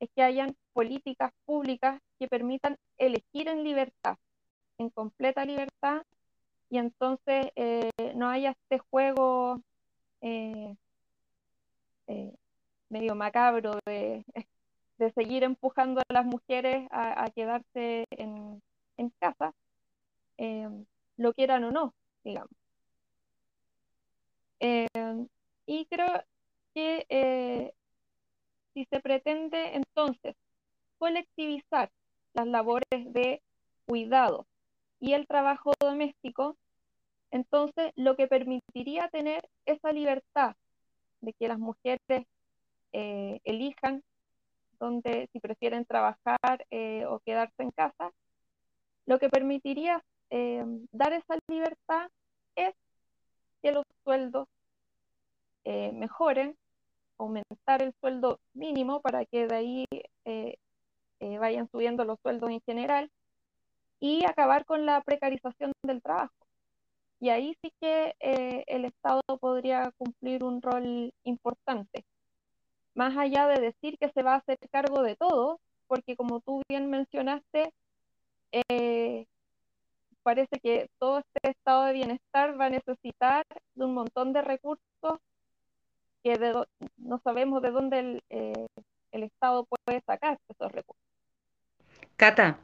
[0.00, 4.16] es que hayan políticas públicas que permitan elegir en libertad,
[4.78, 6.04] en completa libertad,
[6.74, 9.62] y entonces eh, no haya este juego
[10.22, 10.74] eh,
[12.08, 12.34] eh,
[12.88, 14.24] medio macabro de,
[14.98, 18.60] de, seguir empujando a las mujeres a, quedarse en,
[18.96, 19.54] en casa,
[21.16, 21.94] lo quieran o no,
[22.24, 22.50] digamos.
[25.66, 26.24] y creo
[26.74, 27.72] que
[28.74, 30.34] si se pretende entonces
[30.98, 31.92] colectivizar
[32.32, 33.42] las labores de
[33.86, 34.48] cuidado
[34.98, 36.56] y el trabajo doméstico,
[37.34, 40.54] entonces lo que permitiría tener esa libertad
[41.20, 41.98] de que las mujeres
[42.92, 44.04] eh, elijan
[44.78, 48.12] donde si prefieren trabajar eh, o quedarse en casa,
[49.06, 52.08] lo que permitiría eh, dar esa libertad
[52.54, 52.72] es
[53.62, 54.46] que los sueldos
[55.64, 56.56] mejoren,
[57.18, 59.86] aumentar el sueldo mínimo para que de ahí
[61.38, 63.10] vayan subiendo los sueldos en general
[63.98, 66.43] y acabar con la precarización del trabajo.
[67.20, 72.04] Y ahí sí que eh, el Estado podría cumplir un rol importante.
[72.94, 76.62] Más allá de decir que se va a hacer cargo de todo, porque como tú
[76.68, 77.72] bien mencionaste,
[80.24, 83.44] parece que todo este estado de bienestar va a necesitar
[83.74, 85.20] de un montón de recursos
[86.24, 86.64] que
[86.96, 88.66] no sabemos de dónde el, eh,
[89.12, 91.04] el, Estado puede sacar esos recursos.
[92.16, 92.58] Cata,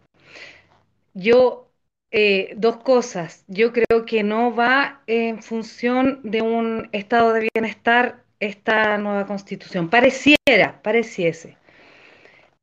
[1.13, 1.70] yo,
[2.11, 3.45] eh, dos cosas.
[3.47, 9.91] Yo creo que no va en función de un estado de bienestar esta nueva constitución.
[9.91, 11.57] Pareciera, pareciese.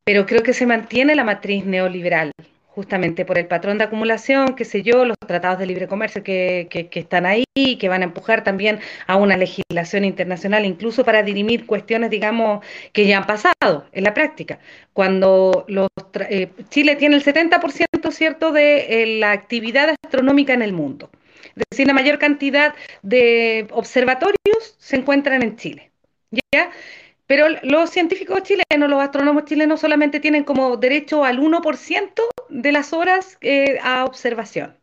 [0.04, 2.32] Pero creo que se mantiene la matriz neoliberal
[2.78, 6.70] justamente por el patrón de acumulación, qué sé yo, los tratados de libre comercio que,
[6.94, 12.12] están ahí, que van a empujar también a una legislación internacional, incluso para dirimir cuestiones,
[12.12, 12.64] digamos,
[12.94, 14.60] que ya han pasado en la práctica.
[14.94, 15.88] Cuando los
[16.30, 21.10] eh, Chile tiene el 70%, ¿cierto?, de eh, la actividad astronómica en el mundo.
[21.56, 25.90] Es decir, la mayor cantidad de observatorios se encuentran en Chile.
[26.54, 26.70] ¿Ya?
[27.28, 32.94] Pero los científicos chilenos, los astrónomos chilenos solamente tienen como derecho al 1% de las
[32.94, 34.78] horas eh, a observación.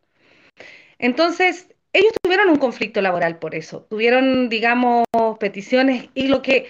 [0.99, 5.05] Entonces, ellos tuvieron un conflicto laboral por eso, tuvieron, digamos,
[5.39, 6.67] peticiones y lo que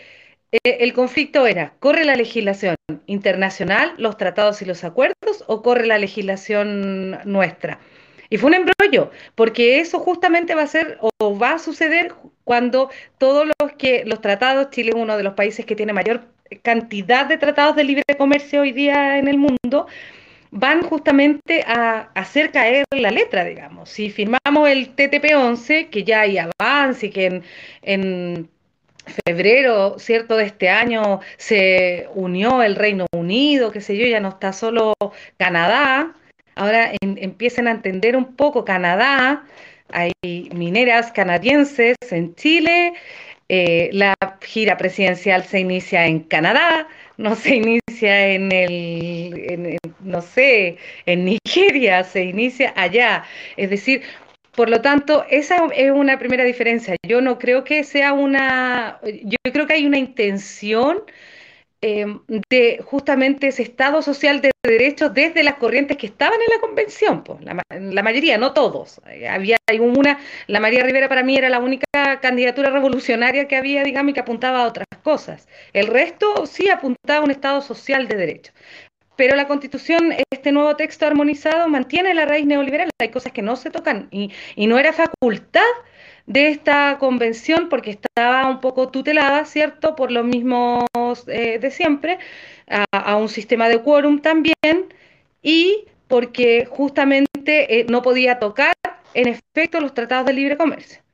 [0.51, 5.87] eh, el conflicto era, ¿corre la legislación internacional, los tratados y los acuerdos o corre
[5.87, 7.79] la legislación nuestra?
[8.29, 12.13] Y fue un embrollo, porque eso justamente va a ser o va a suceder
[12.43, 16.21] cuando todos los que los tratados, Chile es uno de los países que tiene mayor
[16.61, 19.87] cantidad de tratados de libre comercio hoy día en el mundo,
[20.51, 23.89] van justamente a hacer caer la letra, digamos.
[23.89, 27.43] Si firmamos el TTP-11, que ya hay avance y que en,
[27.81, 28.49] en
[29.25, 34.29] febrero, ¿cierto?, de este año se unió el Reino Unido, qué sé yo, ya no
[34.29, 34.93] está solo
[35.37, 36.13] Canadá,
[36.55, 39.43] ahora empiecen a entender un poco Canadá,
[39.91, 40.13] hay
[40.53, 42.93] mineras canadienses en Chile,
[43.47, 46.87] eh, la gira presidencial se inicia en Canadá,
[47.17, 53.23] no se inicia en el, no sé, en Nigeria, se inicia allá.
[53.57, 54.01] Es decir,
[54.55, 56.95] por lo tanto, esa es una primera diferencia.
[57.07, 61.03] Yo no creo que sea una, yo creo que hay una intención
[61.81, 66.59] Em, de justamente ese Estado social de derechos desde las corrientes que estaban en la
[66.59, 69.01] convención, pues, la, la, mayoría, no todos.
[69.07, 71.85] Eh, había una, la María Rivera para mí era la única
[72.21, 75.47] candidatura revolucionaria que había, digamos, y que apuntaba a otras cosas.
[75.73, 78.55] El resto sí apuntaba a un Estado social de derechos.
[79.15, 82.89] Pero la constitución, este nuevo texto armonizado, mantiene la raíz neoliberal.
[82.99, 85.61] Hay cosas que no se tocan y, y no era facultad
[86.27, 90.85] de esta convención porque estaba un poco tutelada, ¿cierto?, por los mismos
[91.27, 92.19] eh, de siempre,
[92.67, 94.93] a, un sistema de quórum también
[95.43, 98.73] y porque justamente eh, no podía tocar
[99.13, 101.05] en efecto los tratados de libre comercio.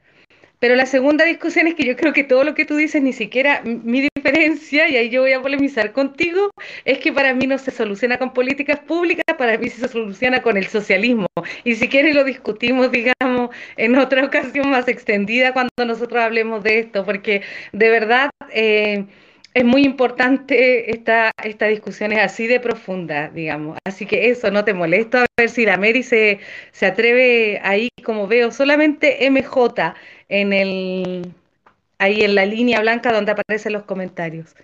[0.62, 3.14] Pero la segunda discusión es que yo creo que todo lo que tú dices, ni
[3.14, 6.52] siquiera mi diferencia, y ahí yo voy a polemizar contigo,
[6.86, 10.58] es que para mí no se soluciona con políticas públicas, para mí se soluciona con
[10.58, 11.26] el socialismo.
[11.64, 13.41] Y si quieres lo discutimos, digamos,
[13.78, 17.42] en otra ocasión más extendida cuando nosotros hablemos de esto, porque
[17.72, 18.30] de verdad...
[18.54, 19.06] Eh,
[19.54, 23.78] es muy importante esta, esta discusión, es así de profunda, digamos.
[23.86, 26.40] Así que eso, no te molesto, a ver si la Mary se,
[26.72, 29.96] se atreve ahí, como veo, solamente MJ
[30.30, 31.34] en el,
[32.00, 34.56] ahí en la línea blanca donde aparecen los comentarios.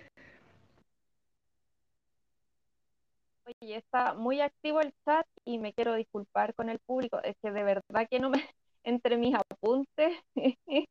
[3.44, 7.20] Oye, está muy activo el chat y me quiero disculpar con el público.
[7.22, 8.46] Es que de verdad que no me,
[8.88, 10.18] entre mis apuntes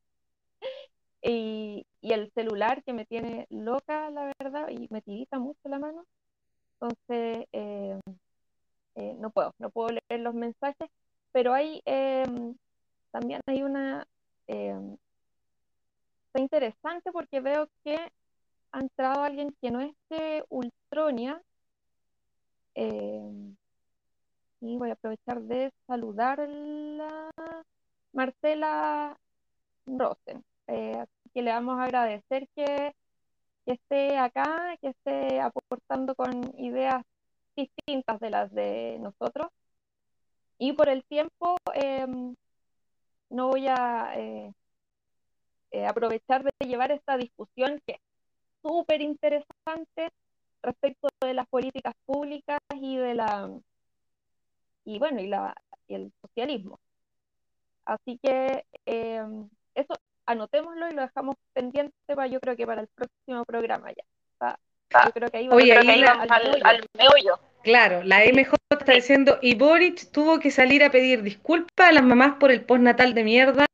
[1.22, 5.80] y, y, el celular que me tiene loca, la verdad, y me tirita mucho la
[5.80, 6.06] mano.
[6.80, 8.00] Entonces, eh,
[8.96, 10.90] eh, no puedo, no puedo leer los mensajes,
[11.32, 12.26] pero hay eh,
[13.12, 14.08] también hay una
[14.48, 17.98] está interesante porque veo que
[18.72, 21.42] ha entrado alguien que no es de Ultronia.
[24.60, 27.32] Y voy a aprovechar de saludarla.
[28.14, 29.18] Marcela
[29.86, 30.44] Rosen.
[30.68, 32.96] Eh, que le vamos a agradecer que,
[33.66, 37.04] esté acá, que esté aportando con ideas
[37.56, 39.48] distintas de las de nosotros.
[40.58, 42.08] Y por el tiempo, eh,
[43.30, 44.54] no voy a eh,
[45.72, 48.02] eh, aprovechar de llevar esta discusión que es
[48.64, 50.12] súper interesante
[50.64, 53.50] respecto de las políticas públicas y de la
[54.86, 55.56] y bueno y la
[55.88, 56.80] y el socialismo
[57.88, 59.24] así que eh,
[59.74, 59.94] eso
[60.26, 64.04] anotémoslo y lo dejamos pendiente para yo creo que para el próximo programa ya
[65.06, 67.40] yo creo que ahí vamos, Oye, ahí al, al, al meollo.
[67.64, 72.04] Claro, la MJ está diciendo, y Boric tuvo que salir a pedir disculpas a las
[72.04, 73.66] mamás por el postnatal de mierda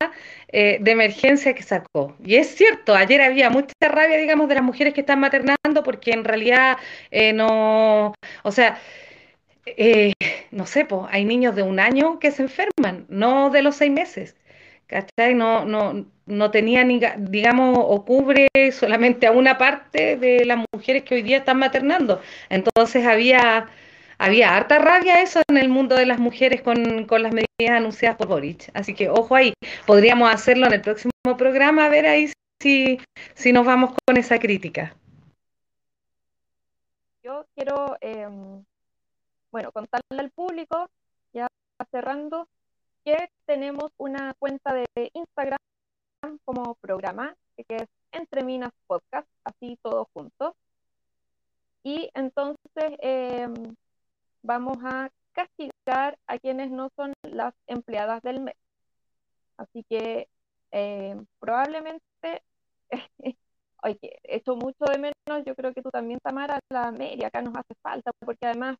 [0.48, 2.16] eh, de emergencia que sacó.
[2.24, 6.12] Y es cierto, ayer había mucha rabia, digamos, de las mujeres que están maternando porque
[6.12, 6.78] en realidad
[7.12, 8.80] eh, no, o sea,
[9.66, 10.14] eh,
[10.52, 14.36] no sé, hay niños de un año que se enferman, no de los seis meses.
[14.88, 15.34] ¿Cachai?
[15.34, 18.06] No, no, no tenía, ni, digamos, o
[18.72, 22.22] solamente a una parte de las mujeres que hoy día están maternando.
[22.50, 23.70] Entonces había
[24.20, 28.18] había harta rabia eso en el mundo de las mujeres con, con, las medidas anunciadas
[28.18, 28.70] por Boric.
[28.74, 29.54] Así que ojo ahí,
[29.86, 33.00] podríamos hacerlo en el próximo programa, a ver ahí si,
[33.34, 34.96] si nos vamos con esa crítica.
[37.24, 38.28] Yo quiero, eh,
[39.54, 40.90] bueno, contarle al público,
[41.32, 41.48] ya
[41.92, 42.50] cerrando,
[43.06, 45.60] que tenemos una cuenta de Instagram
[46.44, 50.56] como programa, que es Entre Minas Podcast, así todo junto.
[51.84, 52.58] Y entonces,
[53.00, 53.48] eh,
[54.42, 58.56] vamos a castigar a quienes no son las empleadas del mes.
[59.58, 60.30] Así que
[60.72, 62.44] eh, probablemente,
[63.84, 67.42] oye, he hecho mucho de menos, yo creo que tú también, Tamara, la media acá
[67.44, 68.78] nos hace falta, porque además,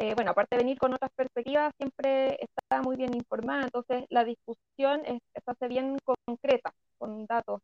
[0.00, 4.24] eh, bueno, aparte de venir con otras perspectivas, siempre está muy bien informada, entonces la
[4.24, 7.60] discusión es, se hace bien concreta, con datos.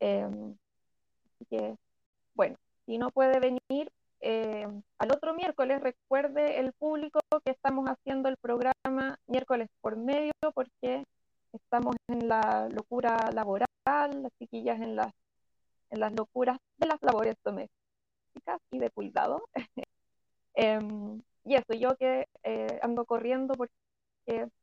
[0.00, 0.26] Eh,
[1.34, 1.76] así que,
[2.34, 4.66] bueno, si no puede venir, eh,
[4.96, 11.04] al otro miércoles, recuerde el público que estamos haciendo el programa miércoles por medio porque
[11.52, 15.12] estamos en la locura laboral, las chiquillas en las,
[15.90, 19.42] en las locuras de las labores domésticas y de cuidado.
[20.54, 20.80] eh,
[21.44, 23.72] y eso, yo que eh, ando corriendo porque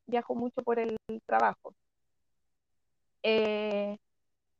[0.08, 1.74] viajo mucho por el trabajo.
[3.24, 3.98] Eh,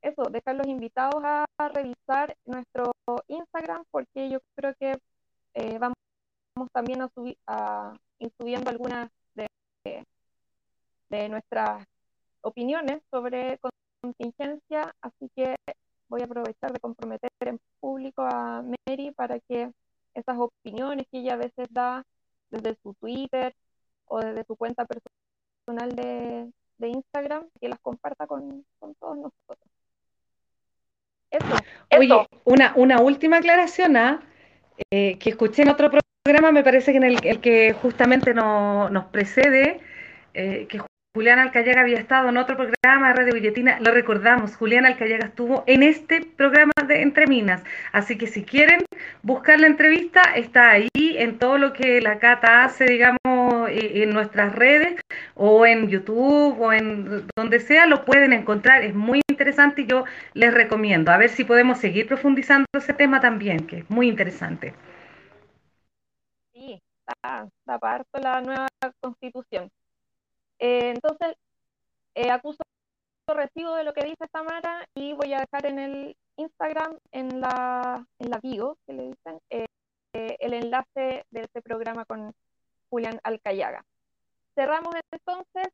[0.02, 2.92] eso, dejar los invitados a, revisar nuestro
[3.28, 4.98] Instagram porque yo creo que
[5.54, 5.96] eh, vamos,
[6.74, 9.48] también a, subir, a ir subiendo algunas de,
[11.10, 11.86] de, nuestras
[12.42, 13.60] opiniones sobre
[14.02, 15.56] contingencia, así que
[16.10, 19.72] voy a aprovechar de comprometer en público a Mary para que
[20.14, 22.06] esas opiniones que ella a veces da
[22.52, 23.56] desde su Twitter
[24.06, 29.58] o desde su cuenta personal de, de Instagram, que las comparta con, con todos nosotros.
[31.32, 31.46] Eso.
[31.98, 34.22] Oye, una, una última aclaración, ¿ah?
[34.92, 35.90] Eh, que escuché en otro
[36.24, 39.80] programa, me parece que en el, el que justamente no- nos precede,
[40.34, 40.82] eh, que
[41.14, 45.66] Julián Alcayaga había estado en otro programa de Radio Guillotina, lo recordamos, Julián Alcayaga estuvo
[45.68, 48.86] en este programa de Entre Minas, así que si quieren
[49.22, 54.12] buscar la entrevista, está ahí en todo lo que la Cata hace, digamos, eh, en
[54.12, 55.02] nuestras redes
[55.36, 60.06] o en YouTube o en donde sea, lo pueden encontrar, es muy interesante y yo
[60.34, 64.74] les recomiendo, a ver si podemos seguir profundizando ese tema también, que es muy interesante.
[66.54, 68.68] Sí, está, está parto la nueva
[69.02, 69.70] constitución.
[70.62, 71.36] Eh, entonces,
[72.14, 72.62] eh, acuso
[73.28, 78.06] recibo de lo que dice Tamara y voy a dejar en el Instagram, en la,
[78.20, 79.66] en la bio, que le dicen, eh,
[80.14, 82.32] el enlace de este programa con
[82.90, 83.84] Julián Alcayaga.
[84.54, 85.68] Cerramos entonces,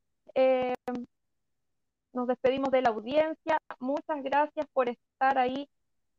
[2.13, 3.57] nos despedimos de la audiencia.
[3.79, 5.67] Muchas gracias por estar ahí,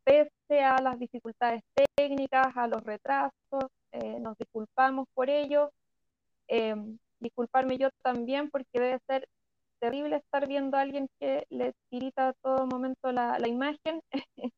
[0.05, 1.63] pese a las dificultades
[1.97, 3.71] técnicas, a los retrasos.
[4.21, 5.71] nos disculpamos por ello.
[7.21, 9.29] Disculparme yo también porque debe ser
[9.81, 14.03] terrible estar viendo a alguien que le tirita a todo momento la, la imagen.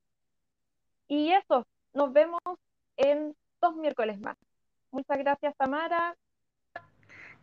[1.08, 2.40] y eso, nos vemos
[2.96, 4.36] en dos miércoles más.
[4.90, 6.16] Muchas gracias, Tamara.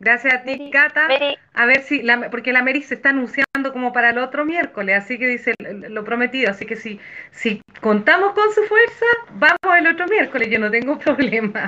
[0.00, 1.08] Gracias a ti, Mary, Cata.
[1.08, 4.44] Mary, A ver si, la, porque la Mary se está anunciando como para el otro
[4.44, 6.50] miércoles, así que dice lo lo prometido.
[6.50, 7.00] Así que si,
[7.32, 11.66] si contamos con su fuerza, vamos el otro miércoles, yo no tengo problema.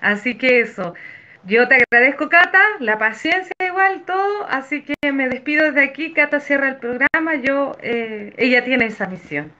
[0.00, 0.94] Así que eso.
[1.44, 4.44] Yo te agradezco, Cata, la paciencia igual, todo.
[4.48, 6.12] Así que me despido desde aquí.
[6.12, 7.36] Cata cierra el programa.
[7.36, 9.50] Yo, eh, ella tiene esa misión.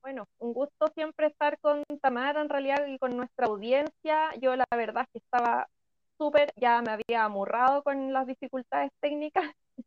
[0.00, 4.34] Bueno, un gusto siempre estar con Tamara en realidad y con nuestra audiencia.
[4.40, 5.68] Yo la verdad es que estaba
[6.16, 9.52] súper, ya me había amurrado con las dificultades técnicas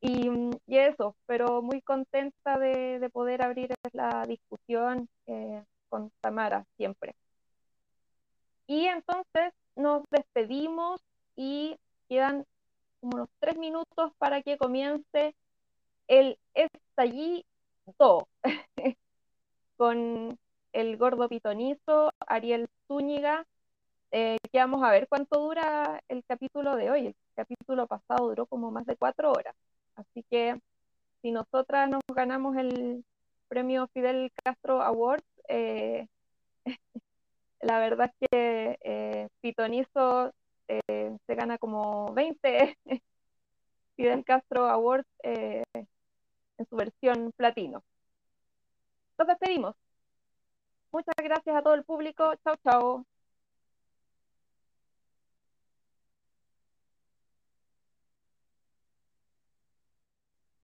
[0.00, 0.28] y,
[0.66, 7.14] eso, pero muy contenta de, de poder abrir la discusión eh, con Tamara siempre.
[8.70, 11.00] Y entonces nos despedimos
[11.34, 11.76] y
[12.08, 12.46] quedan
[13.00, 15.34] como unos tres minutos para que comience
[16.06, 18.28] el estallido
[19.76, 20.38] con
[20.72, 23.44] el gordo pitonizo, Ariel Zúñiga,
[24.12, 27.06] eh, que a ver cuánto dura el capítulo de hoy.
[27.08, 29.56] El capítulo pasado duró como más de cuatro horas.
[29.96, 30.60] Así que
[31.22, 33.04] si nosotras nos ganamos el
[33.48, 36.06] premio Fidel Castro Awards, eh,
[37.60, 40.32] la verdad es que eh, Pitonizo
[40.68, 42.78] eh, se gana como 20
[43.96, 47.82] Fidel Castro Awards eh, en su versión platino.
[49.18, 49.76] Nos despedimos.
[50.92, 52.34] Muchas gracias a todo el público.
[52.42, 53.09] Chao, chao.